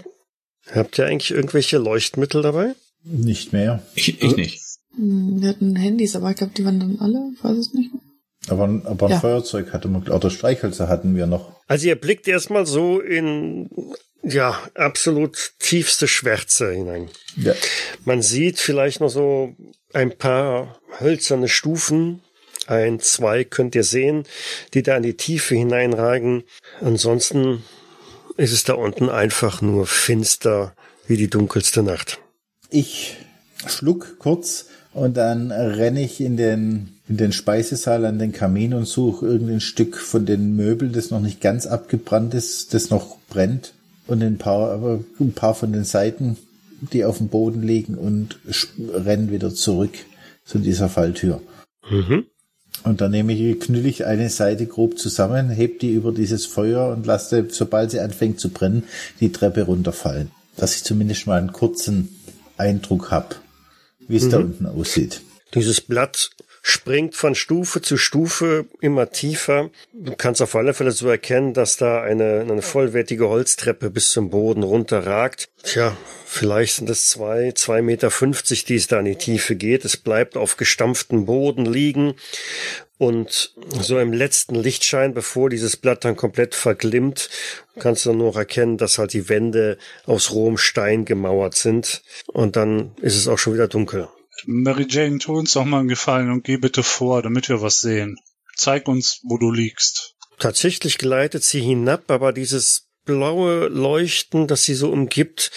[0.72, 2.74] Habt ihr eigentlich irgendwelche Leuchtmittel dabei?
[3.04, 3.82] Nicht mehr.
[3.94, 4.62] Ich, ich nicht.
[4.96, 7.30] Hm, Wir hatten Handys, aber ich glaube, die waren dann alle.
[7.34, 8.02] Ich weiß es nicht mehr.
[8.48, 9.20] Aber, aber ein Ja.
[9.20, 11.52] Feuerzeug hatte man, oder Streichhölzer hatten wir noch.
[11.66, 13.68] Also ihr blickt erstmal so in,
[14.22, 17.08] ja, absolut tiefste Schwärze hinein.
[17.36, 17.54] Ja.
[18.04, 19.54] Man sieht vielleicht noch so
[19.92, 22.22] ein paar hölzerne Stufen.
[22.66, 24.24] Ein, zwei könnt ihr sehen,
[24.74, 26.44] die da in die Tiefe hineinragen.
[26.80, 27.62] Ansonsten
[28.36, 30.74] ist es da unten einfach nur finster
[31.06, 32.18] wie die dunkelste Nacht.
[32.70, 33.16] Ich
[33.66, 38.86] schluck kurz und dann renne ich in den, in den Speisesaal an den Kamin und
[38.86, 43.74] suche irgendein Stück von den Möbeln, das noch nicht ganz abgebrannt ist, das noch brennt.
[44.06, 46.38] Und ein paar, ein paar von den Seiten,
[46.92, 48.38] die auf dem Boden liegen und
[48.78, 49.94] renne wieder zurück
[50.44, 51.42] zu dieser Falltür.
[51.90, 52.26] Mhm.
[52.84, 56.92] Und dann nehme ich, knülle ich eine Seite grob zusammen, heb die über dieses Feuer
[56.92, 58.84] und lasse, sobald sie anfängt zu brennen,
[59.20, 60.30] die Treppe runterfallen.
[60.56, 62.16] Dass ich zumindest mal einen kurzen
[62.56, 63.36] Eindruck habe,
[64.08, 65.20] wie es da unten aussieht.
[65.54, 66.30] Dieses Blatt
[66.68, 69.70] springt von Stufe zu Stufe immer tiefer.
[69.92, 74.30] Du kannst auf alle Fälle so erkennen, dass da eine, eine vollwertige Holztreppe bis zum
[74.30, 75.48] Boden runterragt.
[75.62, 79.84] Tja, vielleicht sind es zwei, zwei Meter fünfzig, die es da in die Tiefe geht.
[79.84, 82.14] Es bleibt auf gestampftem Boden liegen.
[82.98, 87.30] Und so im letzten Lichtschein, bevor dieses Blatt dann komplett verglimmt,
[87.78, 92.02] kannst du nur noch erkennen, dass halt die Wände aus rohem Stein gemauert sind.
[92.26, 94.08] Und dann ist es auch schon wieder dunkel.
[94.44, 97.80] Mary Jane, tu uns doch mal einen Gefallen und geh bitte vor, damit wir was
[97.80, 98.16] sehen.
[98.54, 100.14] Zeig uns, wo du liegst.
[100.38, 105.50] Tatsächlich gleitet sie hinab, aber dieses blaue Leuchten, das sie so umgibt,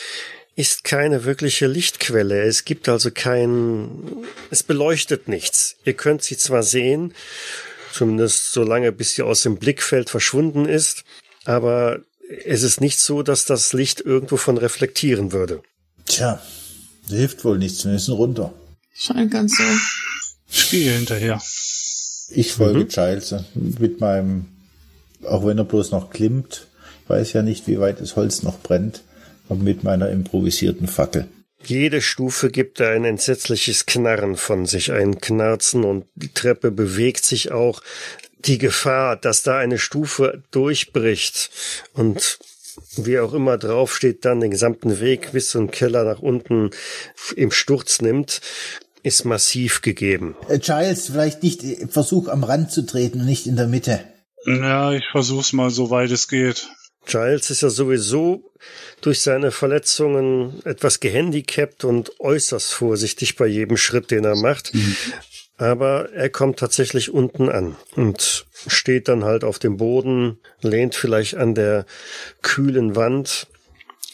[0.56, 2.44] ist keine wirkliche Lichtquelle.
[2.44, 5.78] Es gibt also kein, es beleuchtet nichts.
[5.86, 7.14] Ihr könnt sie zwar sehen,
[7.94, 11.04] zumindest so lange, bis sie aus dem Blickfeld verschwunden ist,
[11.46, 12.00] aber
[12.46, 15.62] es ist nicht so, dass das Licht irgendwo von reflektieren würde.
[16.06, 16.42] Tja,
[17.08, 18.54] hilft wohl nichts, wir müssen runter.
[19.00, 19.64] Scheint ganz so.
[20.52, 21.42] Ich gehe hinterher.
[22.32, 24.48] Ich folge Giles mit meinem,
[25.24, 26.68] auch wenn er bloß noch klimmt,
[27.04, 29.04] ich weiß ja nicht, wie weit das Holz noch brennt,
[29.48, 31.30] aber mit meiner improvisierten Fackel.
[31.64, 37.24] Jede Stufe gibt da ein entsetzliches Knarren von sich, ein Knarzen und die Treppe bewegt
[37.24, 37.82] sich auch.
[38.46, 41.52] Die Gefahr, dass da eine Stufe durchbricht
[41.94, 42.40] und
[42.96, 46.72] wie auch immer draufsteht, dann den gesamten Weg bis zum Keller nach unten
[47.36, 48.42] im Sturz nimmt,
[49.04, 50.36] ist massiv gegeben.
[50.48, 54.02] Äh, Giles, vielleicht nicht äh, Versuch am Rand zu treten und nicht in der Mitte.
[54.46, 56.68] Ja, ich versuch's mal, so weit es geht.
[57.06, 58.52] Giles ist ja sowieso
[59.02, 64.74] durch seine Verletzungen etwas gehandicapt und äußerst vorsichtig bei jedem Schritt, den er macht.
[64.74, 64.96] Mhm.
[65.58, 71.36] Aber er kommt tatsächlich unten an und steht dann halt auf dem Boden, lehnt vielleicht
[71.36, 71.86] an der
[72.42, 73.48] kühlen Wand.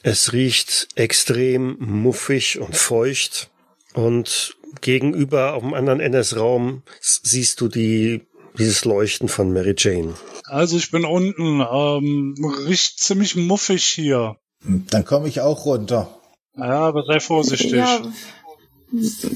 [0.01, 3.49] Es riecht extrem muffig und feucht
[3.93, 8.21] und gegenüber auf dem anderen Ende des Raums siehst du die
[8.57, 10.13] dieses Leuchten von Mary Jane.
[10.45, 14.37] Also ich bin unten, ähm, riecht ziemlich muffig hier.
[14.63, 16.19] Dann komme ich auch runter.
[16.55, 17.71] Ja, aber sei vorsichtig.
[17.71, 18.01] Ja,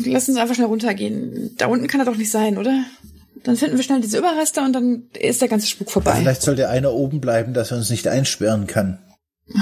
[0.05, 1.53] lass uns einfach schnell runtergehen.
[1.57, 2.85] Da unten kann er doch nicht sein, oder?
[3.43, 6.11] Dann finden wir schnell diese Überreste und dann ist der ganze Spuk vorbei.
[6.11, 8.99] Ja, vielleicht sollte einer oben bleiben, dass er uns nicht einsperren kann.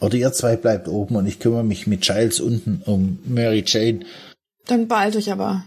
[0.00, 4.00] Oder ihr zwei bleibt oben und ich kümmere mich mit Giles unten um Mary Jane.
[4.66, 5.64] Dann beeilt euch aber.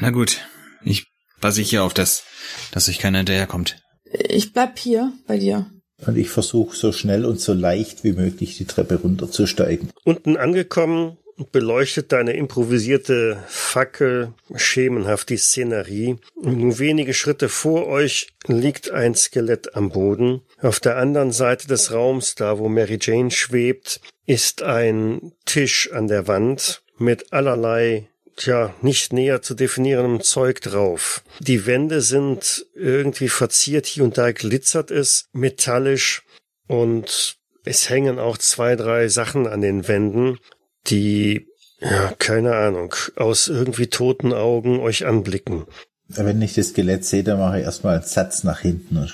[0.00, 0.40] Na gut,
[0.82, 1.06] ich
[1.40, 2.24] passe ich hier auf das,
[2.72, 3.76] dass euch keiner hinterherkommt.
[4.04, 5.70] Ich bleib hier bei dir.
[6.06, 9.90] Und ich versuche so schnell und so leicht wie möglich die Treppe runterzusteigen.
[10.04, 11.18] Unten angekommen
[11.52, 16.16] beleuchtet deine improvisierte Fackel schemenhaft die Szenerie.
[16.40, 20.42] Nur wenige Schritte vor euch liegt ein Skelett am Boden.
[20.60, 26.06] Auf der anderen Seite des Raums, da wo Mary Jane schwebt, ist ein Tisch an
[26.06, 31.22] der Wand mit allerlei tja, nicht näher zu definierendem Zeug drauf.
[31.40, 36.22] Die Wände sind irgendwie verziert, hier und da glitzert es metallisch
[36.66, 40.38] und es hängen auch zwei, drei Sachen an den Wänden,
[40.86, 41.48] die,
[41.80, 45.64] ja, keine Ahnung, aus irgendwie toten Augen euch anblicken.
[46.08, 49.10] Wenn ich das Skelett sehe, dann mache ich erstmal einen Satz nach hinten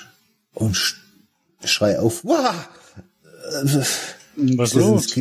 [0.53, 0.95] und
[1.63, 2.53] schrei auf, wow!
[4.35, 5.15] Was los?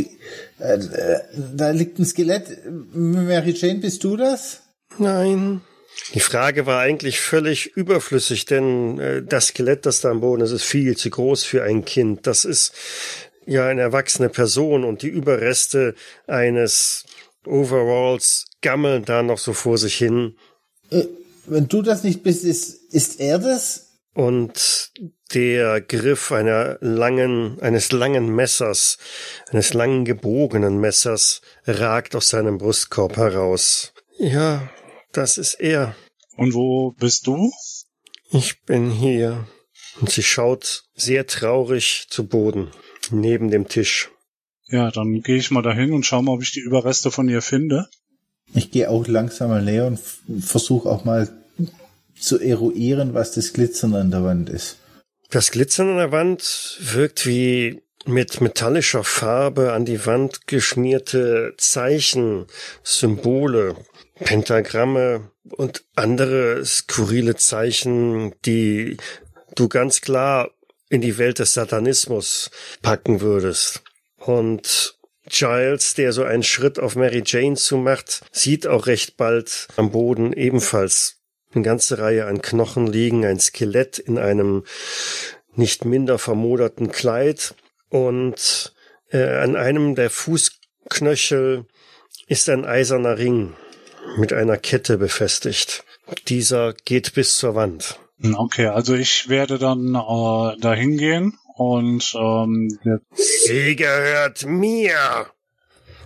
[0.61, 1.21] Äh, äh,
[1.55, 2.59] da liegt ein Skelett.
[2.93, 4.63] Mary Jane, bist du das?
[4.99, 5.63] Nein.
[6.15, 10.53] Die Frage war eigentlich völlig überflüssig, denn äh, das Skelett, das da am Boden ist,
[10.53, 12.27] ist viel zu groß für ein Kind.
[12.27, 12.73] Das ist
[13.47, 15.95] ja eine erwachsene Person und die Überreste
[16.27, 17.05] eines
[17.47, 20.37] Overalls gammeln da noch so vor sich hin.
[20.91, 21.05] Äh,
[21.47, 23.90] wenn du das nicht bist, ist, ist er das?
[24.13, 24.93] Und
[25.35, 28.99] der Griff einer langen, eines langen Messers,
[29.51, 33.93] eines langen gebogenen Messers ragt aus seinem Brustkorb heraus.
[34.19, 34.69] Ja,
[35.13, 35.95] das ist er.
[36.37, 37.53] Und wo bist du?
[38.31, 39.47] Ich bin hier.
[40.01, 42.71] Und sie schaut sehr traurig zu Boden
[43.11, 44.11] neben dem Tisch.
[44.69, 47.43] Ja, dann gehe ich mal dahin und schau mal, ob ich die Überreste von ihr
[47.43, 47.89] finde.
[48.55, 49.99] Ich gehe auch langsam mal näher und
[50.41, 51.40] versuche auch mal
[52.21, 54.77] zu eruieren, was das Glitzern an der Wand ist.
[55.31, 62.47] Das Glitzern an der Wand wirkt wie mit metallischer Farbe an die Wand geschmierte Zeichen,
[62.83, 63.77] Symbole,
[64.17, 68.97] Pentagramme und andere skurrile Zeichen, die
[69.55, 70.51] du ganz klar
[70.89, 72.51] in die Welt des Satanismus
[72.83, 73.83] packen würdest.
[74.17, 79.93] Und Giles, der so einen Schritt auf Mary Jane zumacht, sieht auch recht bald am
[79.93, 81.20] Boden ebenfalls
[81.53, 84.65] eine ganze Reihe an Knochen liegen, ein Skelett in einem
[85.55, 87.55] nicht minder vermoderten Kleid
[87.89, 88.73] und
[89.11, 91.67] äh, an einem der Fußknöchel
[92.29, 93.55] ist ein eiserner Ring
[94.17, 95.85] mit einer Kette befestigt.
[96.29, 97.99] Dieser geht bis zur Wand.
[98.23, 102.79] Okay, also ich werde dann äh, dahin gehen und ähm,
[103.13, 105.27] Sie gehört mir.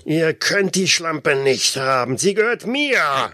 [0.06, 2.18] Ihr könnt die Schlampe nicht haben.
[2.18, 3.32] Sie gehört mir.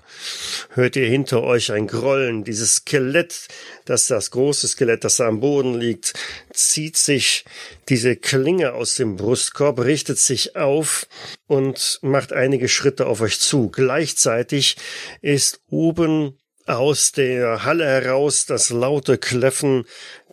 [0.71, 2.45] Hört ihr hinter euch ein Grollen?
[2.45, 3.49] Dieses Skelett,
[3.87, 6.13] das das große Skelett, das da am Boden liegt,
[6.53, 7.45] zieht sich
[7.89, 11.09] diese Klinge aus dem Brustkorb, richtet sich auf
[11.49, 13.71] und macht einige Schritte auf euch zu.
[13.71, 14.77] Gleichzeitig
[15.23, 19.87] ist oben aus der Halle heraus das laute Kläffen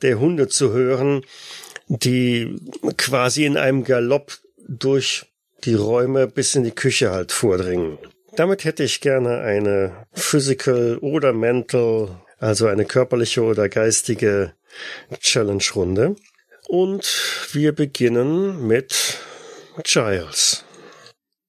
[0.04, 1.26] der Hunde zu hören,
[1.88, 2.60] die
[2.96, 5.26] quasi in einem Galopp durch
[5.64, 7.98] die Räume bis in die Küche halt vordringen.
[8.36, 14.54] Damit hätte ich gerne eine physical oder mental, also eine körperliche oder geistige
[15.20, 16.16] Challenge-Runde.
[16.68, 19.18] Und wir beginnen mit
[19.84, 20.64] Giles.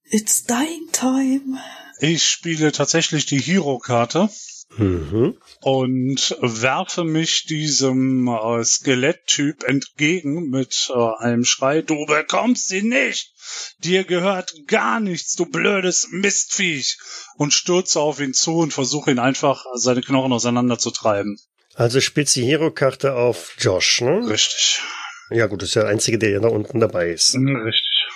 [0.05, 1.59] It's dying time.
[1.99, 4.29] Ich spiele tatsächlich die Hero-Karte.
[4.77, 5.37] Mhm.
[5.61, 13.33] Und werfe mich diesem äh, Skeletttyp entgegen mit äh, einem Schrei, du bekommst sie nicht!
[13.79, 16.97] Dir gehört gar nichts, du blödes Mistviech!
[17.35, 21.39] Und stürze auf ihn zu und versuche ihn einfach seine Knochen auseinanderzutreiben.
[21.75, 24.27] Also spielt die Hero-Karte auf Josh, ne?
[24.27, 24.81] Richtig.
[25.29, 27.35] Ja gut, das ist ja der Einzige, der ja da unten dabei ist.
[27.35, 28.07] Mhm, richtig.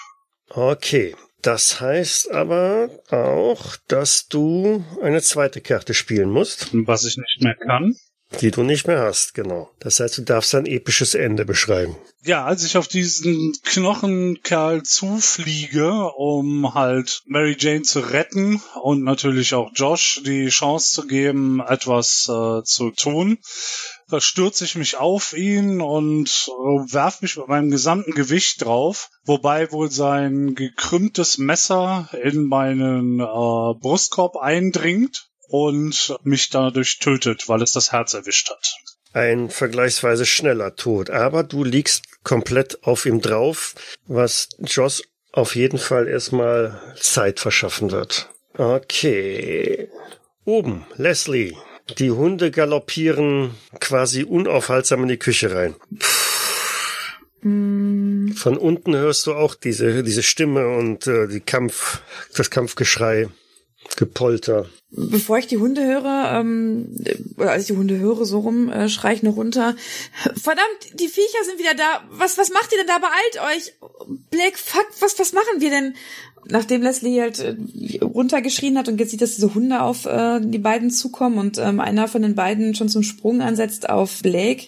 [0.50, 1.16] Okay.
[1.44, 6.70] Das heißt aber auch, dass du eine zweite Karte spielen musst.
[6.72, 7.96] Was ich nicht mehr kann.
[8.42, 9.70] Die du nicht mehr hast, genau.
[9.80, 11.96] Das heißt, du darfst ein episches Ende beschreiben.
[12.24, 19.54] Ja, als ich auf diesen Knochenkerl zufliege, um halt Mary Jane zu retten und natürlich
[19.54, 23.38] auch Josh die Chance zu geben, etwas äh, zu tun,
[24.14, 29.10] da stürze ich mich auf ihn und äh, werf mich mit meinem gesamten Gewicht drauf,
[29.24, 37.64] wobei wohl sein gekrümmtes Messer in meinen äh, Brustkorb eindringt und mich dadurch tötet, weil
[37.64, 38.76] es das Herz erwischt hat.
[39.14, 43.74] Ein vergleichsweise schneller Tod, aber du liegst komplett auf ihm drauf,
[44.06, 48.30] was Joss auf jeden Fall erstmal Zeit verschaffen wird.
[48.58, 49.90] Okay.
[50.46, 51.56] Oben, Leslie.
[52.00, 55.76] Die Hunde galoppieren quasi unaufhaltsam in die Küche rein.
[57.42, 62.02] Von unten hörst du auch diese, diese Stimme und äh, die Kampf,
[62.38, 63.28] das Kampfgeschrei,
[63.98, 64.70] Gepolter.
[64.92, 66.96] Bevor ich die Hunde höre, ähm,
[67.38, 69.76] oder als ich die Hunde höre, so rum, äh, schrei ich noch runter.
[70.42, 72.04] Verdammt, die Viecher sind wieder da.
[72.12, 73.00] Was, was macht ihr denn da?
[73.00, 73.74] Beeilt euch!
[74.30, 75.96] Blake, fuck, was, was machen wir denn?
[76.50, 77.56] Nachdem Leslie halt äh,
[78.04, 81.80] runtergeschrien hat und jetzt sieht, dass diese Hunde auf äh, die beiden zukommen und ähm,
[81.80, 84.66] einer von den beiden schon zum Sprung ansetzt auf Blake,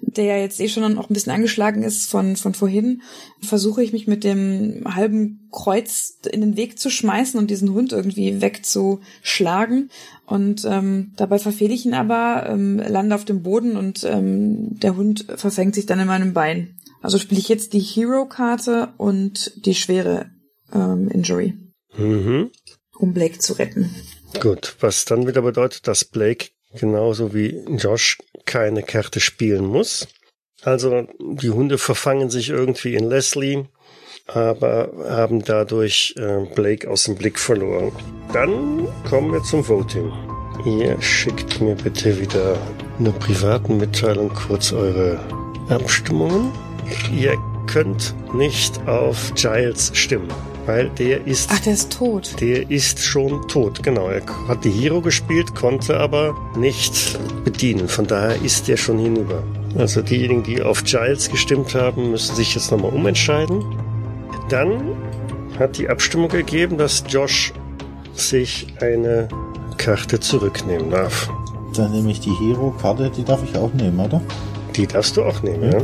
[0.00, 3.02] der ja jetzt eh schon noch ein bisschen angeschlagen ist von, von vorhin,
[3.40, 7.92] versuche ich mich mit dem halben Kreuz in den Weg zu schmeißen und diesen Hund
[7.92, 9.90] irgendwie wegzuschlagen.
[10.26, 14.96] Und ähm, dabei verfehle ich ihn aber, ähm, lande auf dem Boden und ähm, der
[14.96, 16.76] Hund verfängt sich dann in meinem Bein.
[17.02, 20.30] Also spiele ich jetzt die Hero-Karte und die schwere
[20.72, 21.54] ähm, Injury,
[21.96, 22.50] Mhm.
[22.98, 23.94] um Blake zu retten.
[24.40, 30.08] Gut, was dann wieder bedeutet, dass Blake genauso wie Josh keine Karte spielen muss.
[30.62, 33.64] Also die Hunde verfangen sich irgendwie in Leslie,
[34.26, 37.92] aber haben dadurch äh, Blake aus dem Blick verloren.
[38.32, 40.10] Dann kommen wir zum Voting.
[40.64, 42.56] Ihr schickt mir bitte wieder
[42.98, 45.20] eine privaten Mitteilung kurz eure
[45.68, 46.50] Abstimmungen.
[47.14, 50.28] Ihr könnt nicht auf Giles stimmen,
[50.66, 52.40] weil der ist Ach, der ist tot.
[52.40, 54.08] der ist schon tot, genau.
[54.08, 57.88] Er hat die Hero gespielt, konnte aber nicht bedienen.
[57.88, 59.42] Von daher ist er schon hinüber.
[59.76, 63.64] Also diejenigen, die auf Giles gestimmt haben, müssen sich jetzt nochmal umentscheiden.
[64.48, 64.96] Dann
[65.58, 67.52] hat die Abstimmung gegeben, dass Josh
[68.14, 69.28] sich eine
[69.76, 71.28] Karte zurücknehmen darf.
[71.76, 74.20] Dann nehme ich die Hero-Karte, die darf ich auch nehmen, oder?
[74.76, 75.78] Die darfst du auch nehmen, ja.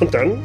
[0.00, 0.42] Und dann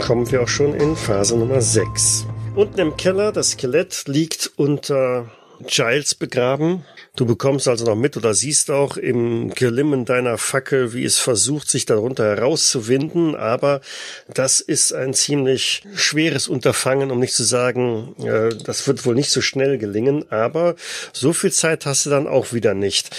[0.00, 2.26] kommen wir auch schon in Phase Nummer 6.
[2.56, 5.28] Unten im Keller, das Skelett liegt unter
[5.66, 6.84] Giles begraben.
[7.16, 11.68] Du bekommst also noch mit oder siehst auch im Glimmen deiner Fackel, wie es versucht,
[11.68, 13.34] sich darunter herauszuwinden.
[13.34, 13.80] Aber
[14.32, 19.30] das ist ein ziemlich schweres Unterfangen, um nicht zu sagen, äh, das wird wohl nicht
[19.30, 20.30] so schnell gelingen.
[20.30, 20.76] Aber
[21.12, 23.10] so viel Zeit hast du dann auch wieder nicht.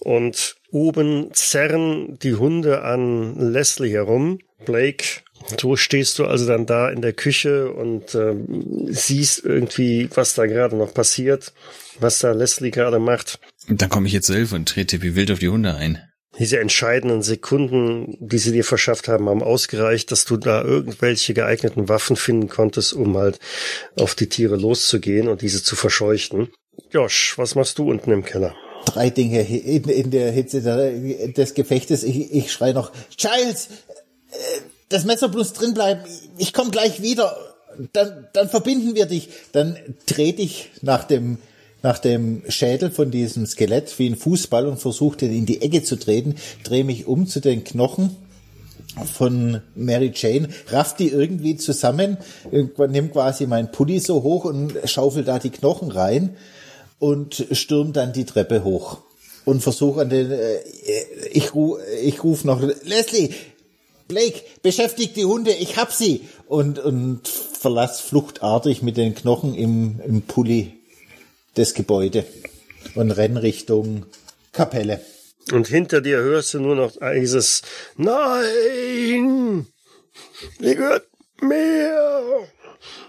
[0.00, 4.40] Und oben zerren die Hunde an Leslie herum.
[4.64, 5.22] Blake
[5.60, 10.46] so stehst du also dann da in der Küche und ähm, siehst irgendwie, was da
[10.46, 11.52] gerade noch passiert,
[11.98, 13.38] was da Leslie gerade macht.
[13.68, 15.98] Und dann komme ich jetzt Hilfe und trete wie wild auf die Hunde ein.
[16.38, 21.88] Diese entscheidenden Sekunden, die sie dir verschafft haben, haben ausgereicht, dass du da irgendwelche geeigneten
[21.88, 23.38] Waffen finden konntest, um halt
[23.96, 26.48] auf die Tiere loszugehen und diese zu verscheuchen.
[26.90, 28.54] Josh, was machst du unten im Keller?
[28.86, 30.62] Drei Dinge in, in der Hitze
[31.36, 32.04] des Gefechtes.
[32.04, 33.68] Ich, ich schrei noch, Giles,
[34.90, 36.02] das Messer bloß drin bleiben,
[36.36, 37.34] ich komme gleich wieder.
[37.92, 39.28] Dann, dann verbinden wir dich.
[39.52, 41.38] Dann dreh dich nach dem,
[41.82, 45.82] nach dem Schädel von diesem Skelett wie ein Fußball und versuche den in die Ecke
[45.82, 48.16] zu treten, drehe mich um zu den Knochen
[49.12, 52.18] von Mary Jane, raff die irgendwie zusammen,
[52.50, 56.36] nimm quasi mein Pulli so hoch und schaufel da die Knochen rein
[56.98, 58.98] und stürm dann die Treppe hoch.
[59.44, 60.58] Und versuche an den, äh,
[61.32, 63.30] ich, ru, ich ruf noch, Leslie,
[64.10, 66.28] Blake, beschäftigt die Hunde, ich hab sie.
[66.46, 70.74] Und, und verlass fluchtartig mit den Knochen im, im Pulli
[71.54, 72.26] das Gebäude
[72.96, 74.06] und renn Richtung
[74.52, 75.00] Kapelle.
[75.52, 77.62] Und hinter dir hörst du nur noch dieses
[77.96, 79.66] Nein!
[80.60, 81.06] Ihr gehört
[81.40, 82.48] mehr!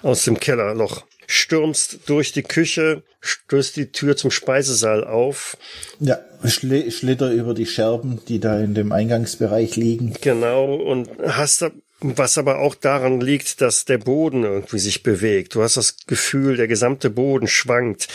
[0.01, 1.03] Aus dem Kellerloch.
[1.31, 5.55] Stürmst durch die Küche, stößt die Tür zum Speisesaal auf.
[6.01, 10.13] Ja, schli schlitter über die Scherben, die da in dem Eingangsbereich liegen.
[10.19, 15.55] Genau, und hast da, was aber auch daran liegt, dass der Boden irgendwie sich bewegt.
[15.55, 18.09] Du hast das Gefühl, der gesamte Boden schwankt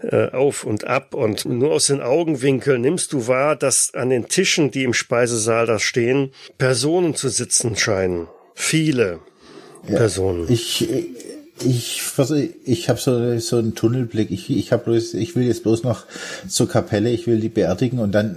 [0.00, 4.28] äh, auf und ab und nur aus den Augenwinkeln nimmst du wahr, dass an den
[4.28, 8.28] Tischen, die im Speisesaal da stehen, Personen zu sitzen scheinen.
[8.54, 9.18] viele
[9.88, 10.50] ja, Personen.
[10.50, 10.88] Ich,
[11.64, 12.02] ich
[12.64, 14.30] ich habe so so einen Tunnelblick.
[14.30, 16.04] Ich ich habe bloß, ich will jetzt bloß noch
[16.48, 17.10] zur Kapelle.
[17.10, 18.36] Ich will die beerdigen und dann.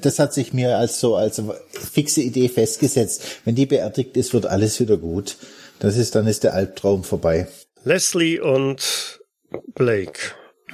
[0.00, 3.22] Das hat sich mir als so als fixe Idee festgesetzt.
[3.44, 5.36] Wenn die beerdigt ist, wird alles wieder gut.
[5.78, 7.48] Das ist dann ist der Albtraum vorbei.
[7.84, 9.20] Leslie und
[9.74, 10.18] Blake.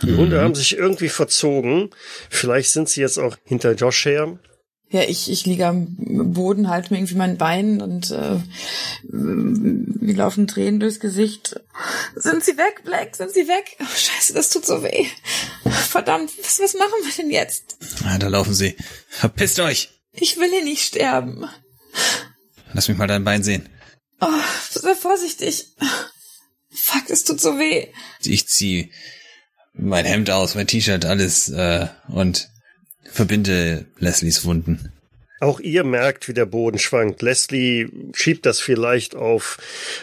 [0.03, 0.17] Die mhm.
[0.17, 1.91] Hunde haben sich irgendwie verzogen.
[2.31, 4.39] Vielleicht sind sie jetzt auch hinter Josh her.
[4.91, 5.97] Ja, ich, ich liege am
[6.33, 8.39] Boden, halte mir irgendwie mein Bein und äh,
[9.11, 11.61] mir laufen Tränen durchs Gesicht.
[12.15, 13.17] Sind sie weg, Black?
[13.17, 13.77] Sind sie weg?
[13.81, 15.07] Oh, scheiße, das tut so weh.
[15.65, 17.77] Verdammt, was, was machen wir denn jetzt?
[18.05, 18.77] Ah, da laufen sie.
[19.09, 19.91] Verpisst euch!
[20.13, 21.49] Ich will hier nicht sterben.
[22.73, 23.69] Lass mich mal dein Bein sehen.
[24.21, 24.29] Oh,
[24.71, 25.75] sei vorsichtig.
[26.71, 27.89] Fuck, es tut so weh.
[28.21, 28.93] Ich zieh
[29.73, 32.49] mein Hemd aus, mein T-Shirt, alles äh, und
[33.15, 34.93] verbinde Leslies Wunden.
[35.41, 37.21] Auch ihr merkt, wie der Boden schwankt.
[37.21, 39.59] Leslie schiebt das vielleicht auf,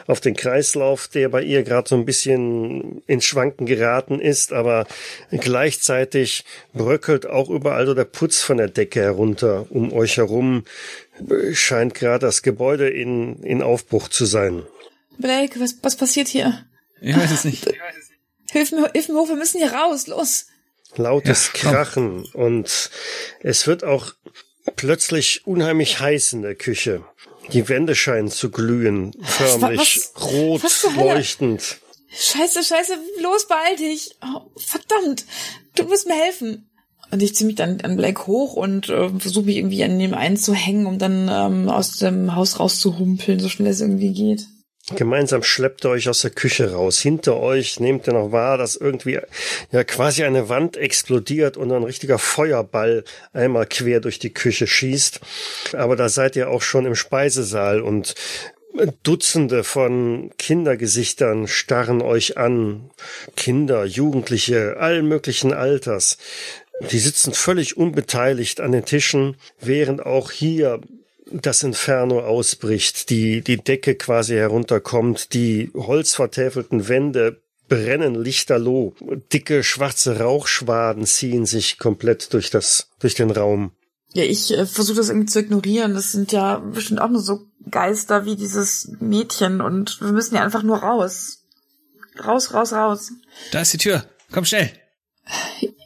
[0.06, 4.86] auf den Kreislauf, der bei ihr gerade so ein bisschen ins Schwanken geraten ist, aber
[5.32, 6.44] gleichzeitig
[6.74, 9.66] bröckelt auch überall so der Putz von der Decke herunter.
[9.70, 10.64] Um euch herum
[11.54, 14.64] scheint gerade das Gebäude in, in Aufbruch zu sein.
[15.18, 16.66] Blake, was, was passiert hier?
[17.02, 17.66] Ich weiß es nicht.
[18.52, 20.48] Hilf mir, hilf mir hoch, wir müssen hier raus, los.
[20.98, 22.90] Lautes ja, Krachen und
[23.42, 24.14] es wird auch
[24.76, 27.04] plötzlich unheimlich heiß in der Küche.
[27.54, 31.78] Die Wände scheinen zu glühen, förmlich was, rot was leuchtend.
[32.10, 34.18] Scheiße, scheiße, los, beeil dich.
[34.22, 35.26] Oh, verdammt,
[35.76, 36.68] du musst mir helfen.
[37.12, 40.14] Und ich ziehe mich dann an Blake hoch und äh, versuche mich irgendwie an dem
[40.14, 44.48] einzuhängen, um dann ähm, aus dem Haus rauszuhumpeln, so schnell es irgendwie geht.
[44.96, 47.00] Gemeinsam schleppt ihr euch aus der Küche raus.
[47.00, 49.20] Hinter euch nehmt ihr noch wahr, dass irgendwie
[49.72, 55.20] ja quasi eine Wand explodiert und ein richtiger Feuerball einmal quer durch die Küche schießt.
[55.74, 58.16] Aber da seid ihr auch schon im Speisesaal und
[59.04, 62.90] Dutzende von Kindergesichtern starren euch an.
[63.36, 66.18] Kinder, Jugendliche, allen möglichen Alters.
[66.90, 70.80] Die sitzen völlig unbeteiligt an den Tischen, während auch hier
[71.32, 78.94] das Inferno ausbricht, die, die Decke quasi herunterkommt, die holzvertäfelten Wände brennen lichterloh,
[79.32, 83.72] dicke schwarze Rauchschwaden ziehen sich komplett durch das, durch den Raum.
[84.14, 85.94] Ja, ich äh, versuche das irgendwie zu ignorieren.
[85.94, 90.44] Das sind ja bestimmt auch nur so Geister wie dieses Mädchen und wir müssen ja
[90.44, 91.44] einfach nur raus.
[92.22, 93.12] Raus, raus, raus.
[93.52, 94.04] Da ist die Tür.
[94.34, 94.72] Komm schnell.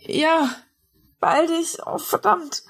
[0.07, 0.55] Ja,
[1.19, 1.77] beeil dich.
[1.85, 2.63] Oh, verdammt.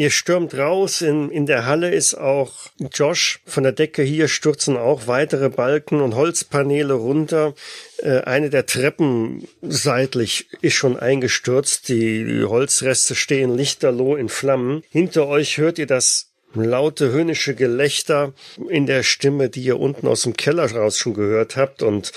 [0.00, 2.52] Ihr stürmt raus, in, in der Halle ist auch
[2.94, 3.40] Josh.
[3.44, 7.52] Von der Decke hier stürzen auch weitere Balken und Holzpaneele runter.
[7.96, 11.88] Äh, eine der Treppen seitlich ist schon eingestürzt.
[11.88, 14.84] Die, die Holzreste stehen lichterloh in Flammen.
[14.88, 18.34] Hinter euch hört ihr das laute höhnische Gelächter
[18.68, 21.82] in der Stimme, die ihr unten aus dem Keller raus schon gehört habt.
[21.82, 22.12] Und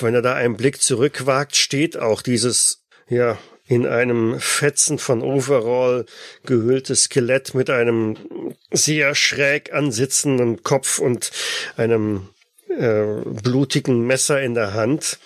[0.00, 6.04] wenn ihr da einen Blick zurückwagt, steht auch dieses ja, in einem Fetzen von Overall
[6.44, 8.16] gehülltes Skelett mit einem
[8.70, 11.30] sehr schräg ansitzenden Kopf und
[11.76, 12.28] einem
[12.68, 15.18] äh, blutigen Messer in der Hand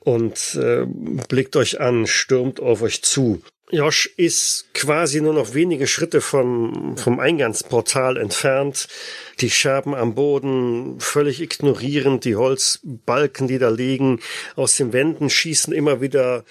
[0.00, 0.84] und äh,
[1.28, 3.42] blickt euch an, stürmt auf euch zu.
[3.70, 8.86] Josh ist quasi nur noch wenige Schritte vom, vom Eingangsportal entfernt.
[9.40, 14.20] Die Scherben am Boden völlig ignorierend, die Holzbalken, die da liegen.
[14.56, 16.44] Aus den Wänden schießen immer wieder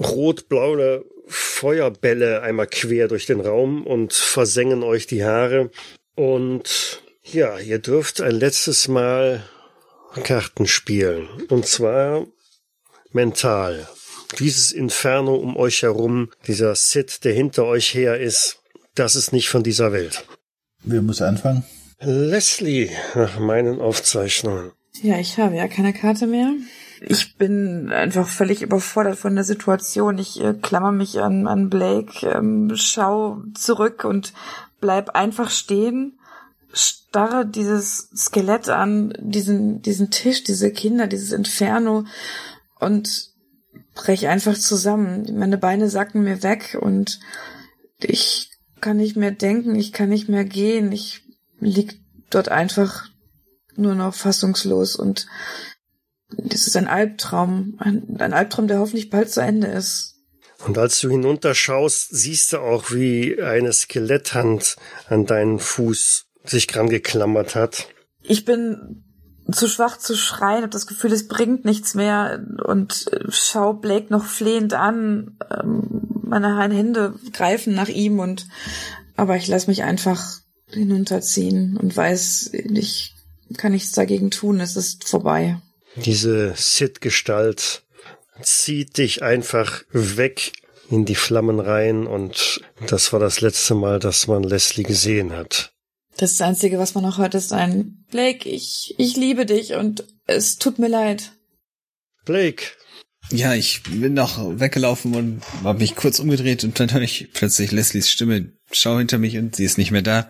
[0.00, 5.70] rot-blaue Feuerbälle einmal quer durch den Raum und versengen euch die Haare.
[6.16, 9.44] Und ja, ihr dürft ein letztes Mal
[10.24, 11.28] Karten spielen.
[11.48, 12.26] Und zwar
[13.12, 13.88] mental.
[14.38, 18.60] Dieses Inferno um euch herum, dieser Sid, der hinter euch her ist,
[18.94, 20.24] das ist nicht von dieser Welt.
[20.82, 21.64] Wer muss anfangen?
[22.00, 24.72] Leslie, nach meinen Aufzeichnungen.
[25.02, 26.52] Ja, ich habe ja keine Karte mehr
[27.00, 30.18] ich bin einfach völlig überfordert von der Situation.
[30.18, 34.32] Ich äh, klammer mich an, an Blake, ähm, schau zurück und
[34.80, 36.18] bleib einfach stehen,
[36.72, 42.04] starre dieses Skelett an, diesen, diesen Tisch, diese Kinder, dieses Inferno
[42.78, 43.30] und
[43.94, 45.26] brech einfach zusammen.
[45.36, 47.18] Meine Beine sacken mir weg und
[47.98, 51.22] ich kann nicht mehr denken, ich kann nicht mehr gehen, ich
[51.58, 53.08] lieg dort einfach
[53.76, 55.26] nur noch fassungslos und
[56.36, 60.16] das ist ein Albtraum, ein, ein Albtraum, der hoffentlich bald zu Ende ist.
[60.66, 64.76] Und als du hinunterschaust, siehst du auch, wie eine Skeletthand
[65.08, 67.88] an deinen Fuß sich dran geklammert hat.
[68.22, 69.04] Ich bin
[69.50, 74.24] zu schwach zu schreien, habe das Gefühl, es bringt nichts mehr und schau Blake noch
[74.24, 75.38] flehend an.
[75.50, 78.46] Ähm, meine Hände greifen nach ihm und
[79.16, 80.22] aber ich lasse mich einfach
[80.68, 83.14] hinunterziehen und weiß, ich
[83.56, 85.60] kann nichts dagegen tun, es ist vorbei.
[85.96, 87.82] Diese Sid-Gestalt
[88.42, 90.52] zieht dich einfach weg
[90.90, 95.72] in die Flammen rein und das war das letzte Mal, dass man Leslie gesehen hat.
[96.16, 100.58] Das Einzige, was man noch hört, ist ein Blake, ich, ich liebe dich und es
[100.58, 101.32] tut mir leid.
[102.24, 102.64] Blake.
[103.30, 107.70] Ja, ich bin noch weggelaufen und habe mich kurz umgedreht und dann höre ich plötzlich
[107.70, 108.52] Leslies Stimme.
[108.72, 110.28] Schau hinter mich und sie ist nicht mehr da.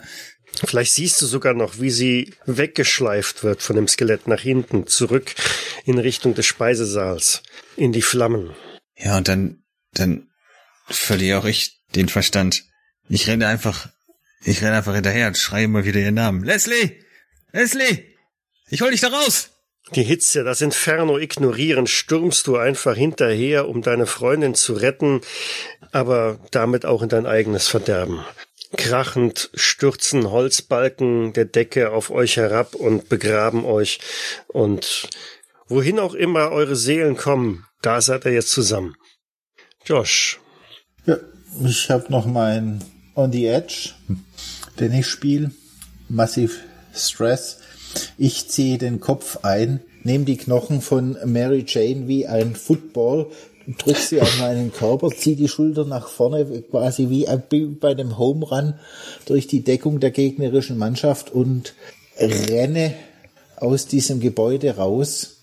[0.65, 5.35] Vielleicht siehst du sogar noch, wie sie weggeschleift wird von dem Skelett nach hinten, zurück
[5.85, 7.43] in Richtung des Speisesaals,
[7.77, 8.51] in die Flammen.
[8.97, 9.63] Ja, und dann,
[9.95, 10.29] dann
[10.87, 12.65] verliere auch ich den Verstand.
[13.09, 13.89] Ich renne einfach,
[14.45, 16.45] ich renne einfach hinterher und schreie immer wieder ihren Namen.
[16.45, 17.03] Leslie!
[17.53, 18.05] Leslie!
[18.69, 19.51] Ich hol dich da raus!
[19.95, 25.21] Die Hitze, das Inferno ignorieren, stürmst du einfach hinterher, um deine Freundin zu retten,
[25.91, 28.25] aber damit auch in dein eigenes Verderben.
[28.77, 34.01] Krachend stürzen Holzbalken der Decke auf euch herab und begraben euch.
[34.49, 35.09] Und
[35.69, 38.95] wohin auch immer eure Seelen kommen, da seid ihr jetzt zusammen.
[39.85, 40.39] Josh.
[41.07, 41.17] Ja,
[41.65, 42.85] ich habe noch mein
[43.17, 43.91] On the Edge,
[44.79, 45.51] den ich spiele.
[46.09, 46.55] Massive
[46.95, 47.59] Stress.
[48.19, 53.31] Ich ziehe den Kopf ein, nehme die Knochen von Mary Jane wie ein Football
[53.79, 57.27] drück sie an meinen Körper, zieh die Schulter nach vorne, quasi wie
[57.81, 58.75] bei einem Home Run
[59.27, 61.75] durch die Deckung der gegnerischen Mannschaft und
[62.19, 62.95] renne
[63.57, 65.39] aus diesem Gebäude raus,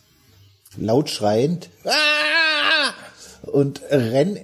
[0.77, 2.93] laut schreiend, ah!
[3.43, 4.39] und renn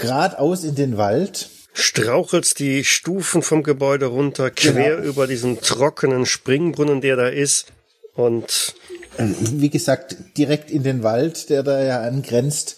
[0.00, 1.48] geradeaus in den Wald.
[1.72, 5.08] Strauchelst die Stufen vom Gebäude runter, quer genau.
[5.08, 7.66] über diesen trockenen Springbrunnen, der da ist,
[8.14, 8.74] und
[9.18, 12.76] wie gesagt, direkt in den Wald, der da ja angrenzt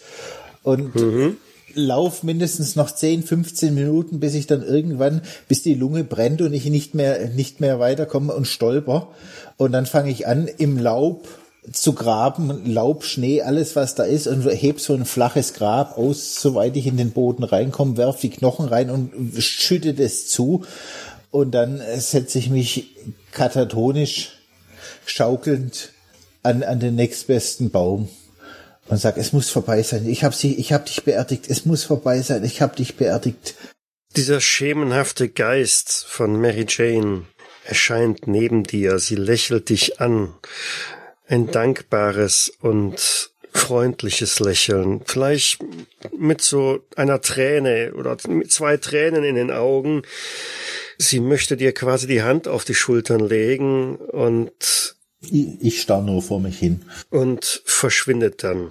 [0.68, 1.38] und mhm.
[1.72, 6.52] lauf mindestens noch 10, 15 Minuten, bis ich dann irgendwann, bis die Lunge brennt und
[6.52, 9.08] ich nicht mehr, nicht mehr weiterkomme und stolper.
[9.56, 11.26] Und dann fange ich an, im Laub
[11.72, 16.38] zu graben, Laub, Schnee, alles was da ist und heb so ein flaches Grab aus,
[16.38, 19.10] soweit ich in den Boden reinkomme, werf die Knochen rein und
[19.42, 20.64] schütte das zu
[21.30, 22.94] und dann setze ich mich
[23.32, 24.32] katatonisch
[25.06, 25.92] schaukelnd
[26.42, 28.08] an, an den nächstbesten Baum
[28.88, 30.08] und sag, es muss vorbei sein.
[30.08, 31.44] Ich habe sie, ich habe dich beerdigt.
[31.48, 32.44] Es muss vorbei sein.
[32.44, 33.54] Ich habe dich beerdigt.
[34.16, 37.24] Dieser schemenhafte Geist von Mary Jane
[37.64, 38.98] erscheint neben dir.
[38.98, 40.34] Sie lächelt dich an.
[41.26, 45.02] Ein dankbares und freundliches Lächeln.
[45.04, 45.62] Vielleicht
[46.16, 50.02] mit so einer Träne oder mit zwei Tränen in den Augen.
[50.96, 54.52] Sie möchte dir quasi die Hand auf die Schultern legen und
[55.20, 56.82] ich, starr nur vor mich hin.
[57.10, 58.70] Und verschwindet dann,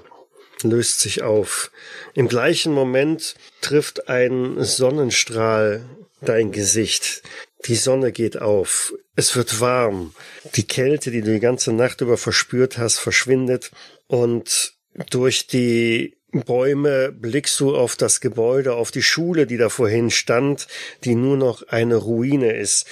[0.64, 1.72] löst sich auf.
[2.14, 5.86] Im gleichen Moment trifft ein Sonnenstrahl
[6.22, 7.24] dein Gesicht.
[7.66, 8.94] Die Sonne geht auf.
[9.16, 10.14] Es wird warm.
[10.56, 13.72] Die Kälte, die du die ganze Nacht über verspürt hast, verschwindet.
[14.08, 14.74] Und
[15.10, 20.68] durch die Bäume blickst du auf das Gebäude, auf die Schule, die da vorhin stand,
[21.04, 22.86] die nur noch eine Ruine ist.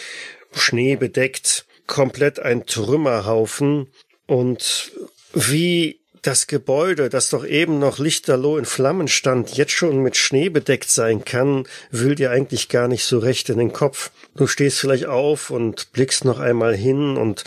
[0.51, 3.87] Schnee bedeckt komplett ein Trümmerhaufen
[4.27, 4.91] und
[5.33, 10.49] wie das Gebäude, das doch eben noch lichterloh in Flammen stand, jetzt schon mit Schnee
[10.49, 14.11] bedeckt sein kann, will dir eigentlich gar nicht so recht in den Kopf.
[14.35, 17.43] Du stehst vielleicht auf und blickst noch einmal hin und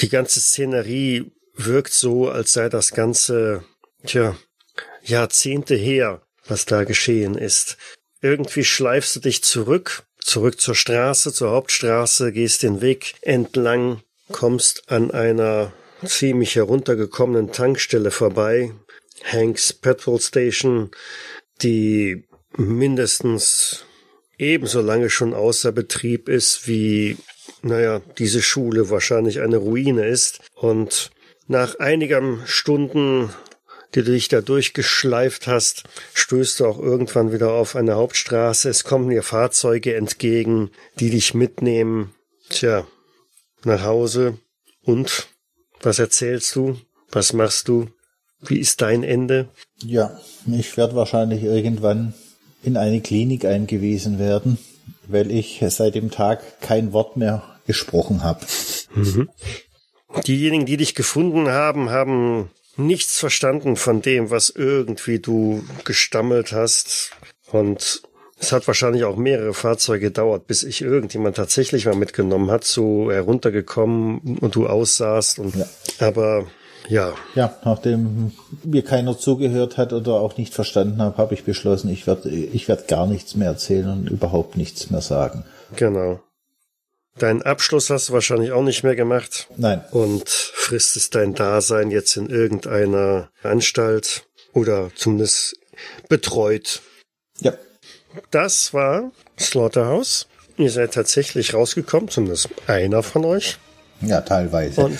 [0.00, 3.64] die ganze Szenerie wirkt so, als sei das Ganze,
[4.06, 4.36] tja,
[5.02, 7.76] Jahrzehnte her, was da geschehen ist.
[8.20, 14.00] Irgendwie schleifst du dich zurück zurück zur Straße, zur Hauptstraße, gehst den Weg entlang,
[14.32, 15.72] kommst an einer
[16.04, 18.72] ziemlich heruntergekommenen Tankstelle vorbei,
[19.22, 20.90] Hanks Petrol Station,
[21.62, 22.24] die
[22.56, 23.84] mindestens
[24.38, 27.16] ebenso lange schon außer Betrieb ist, wie,
[27.62, 30.40] naja, diese Schule wahrscheinlich eine Ruine ist.
[30.54, 31.10] Und
[31.46, 33.30] nach einigen Stunden
[33.94, 35.84] die du dich da durchgeschleift hast,
[36.14, 38.68] stößt du auch irgendwann wieder auf eine Hauptstraße.
[38.68, 42.12] Es kommen dir Fahrzeuge entgegen, die dich mitnehmen.
[42.48, 42.86] Tja,
[43.64, 44.38] nach Hause.
[44.82, 45.28] Und
[45.80, 46.76] was erzählst du?
[47.10, 47.88] Was machst du?
[48.40, 49.48] Wie ist dein Ende?
[49.82, 52.14] Ja, ich werde wahrscheinlich irgendwann
[52.62, 54.58] in eine Klinik eingewiesen werden,
[55.06, 58.44] weil ich seit dem Tag kein Wort mehr gesprochen habe.
[58.94, 59.28] Mhm.
[60.26, 67.12] Diejenigen, die dich gefunden haben, haben nichts verstanden von dem, was irgendwie du gestammelt hast.
[67.50, 68.02] Und
[68.38, 73.10] es hat wahrscheinlich auch mehrere Fahrzeuge gedauert, bis ich irgendjemand tatsächlich mal mitgenommen hat, so
[73.10, 75.38] heruntergekommen und du aussahst.
[75.38, 75.66] Und, ja.
[76.00, 76.46] Aber
[76.88, 77.14] ja.
[77.34, 82.06] Ja, nachdem mir keiner zugehört hat oder auch nicht verstanden habe, habe ich beschlossen, ich
[82.06, 85.44] werde ich werd gar nichts mehr erzählen und überhaupt nichts mehr sagen.
[85.76, 86.20] Genau.
[87.18, 89.46] Deinen Abschluss hast du wahrscheinlich auch nicht mehr gemacht.
[89.56, 89.84] Nein.
[89.92, 95.56] Und fristest dein Dasein jetzt in irgendeiner Anstalt oder zumindest
[96.08, 96.82] betreut.
[97.40, 97.54] Ja.
[98.30, 100.26] Das war Slaughterhouse.
[100.56, 103.58] Ihr seid tatsächlich rausgekommen, zumindest einer von euch.
[104.00, 104.80] Ja, teilweise.
[104.80, 104.98] Und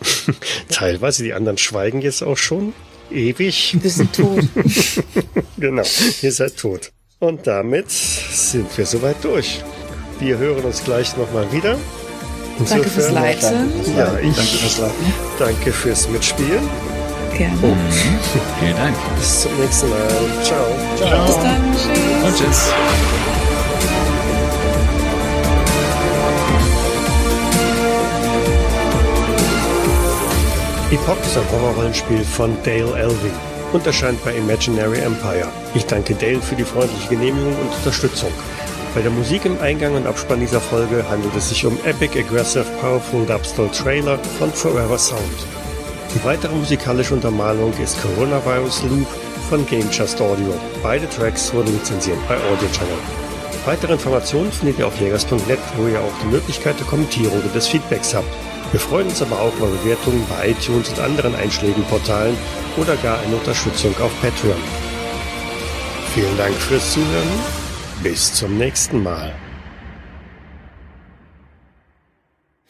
[0.70, 2.74] teilweise, die anderen schweigen jetzt auch schon
[3.10, 3.76] ewig.
[3.82, 4.44] Wir sind tot.
[5.58, 5.84] genau,
[6.22, 6.92] ihr seid tot.
[7.18, 9.62] Und damit sind wir soweit durch.
[10.20, 11.76] Wir hören uns gleich nochmal wieder.
[12.68, 13.72] Danke fürs Leiten.
[13.96, 15.14] Ja, ich Danke fürs Leiten.
[15.38, 16.68] danke fürs Mitspielen.
[17.36, 17.56] Gerne.
[18.60, 18.96] Vielen Dank.
[19.18, 19.98] Bis zum nächsten Mal.
[20.42, 20.66] Ciao.
[21.26, 21.74] Bis dann.
[21.74, 22.26] Tschüss.
[22.26, 22.68] Und tschüss.
[30.90, 33.30] Epoch ist ein Horrorrollenspiel von Dale Elvey
[33.72, 35.48] und erscheint bei Imaginary Empire.
[35.74, 38.30] Ich danke Dale für die freundliche Genehmigung und Unterstützung.
[38.92, 42.66] Bei der Musik im Eingang und Abspann dieser Folge handelt es sich um Epic Aggressive
[42.80, 45.20] Powerful Dubstep Trailer von Forever Sound.
[46.12, 49.06] Die weitere musikalische Untermalung ist Coronavirus Loop
[49.48, 50.52] von Game Just Audio.
[50.82, 52.98] Beide Tracks wurden lizenziert bei Audio Channel.
[53.64, 57.68] Weitere Informationen findet ihr auf jägers.net, wo ihr auch die Möglichkeit der Kommentierung und des
[57.68, 58.26] Feedbacks habt.
[58.72, 62.36] Wir freuen uns aber auch über Bewertungen bei iTunes und anderen Einschlägenportalen
[62.76, 64.60] oder gar eine Unterstützung auf Patreon.
[66.12, 67.59] Vielen Dank fürs Zuhören.
[68.02, 69.34] Bis zum nächsten Mal.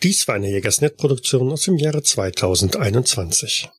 [0.02, 3.68] Dies war eine Jägersnet-Produktion aus dem Jahre 2021.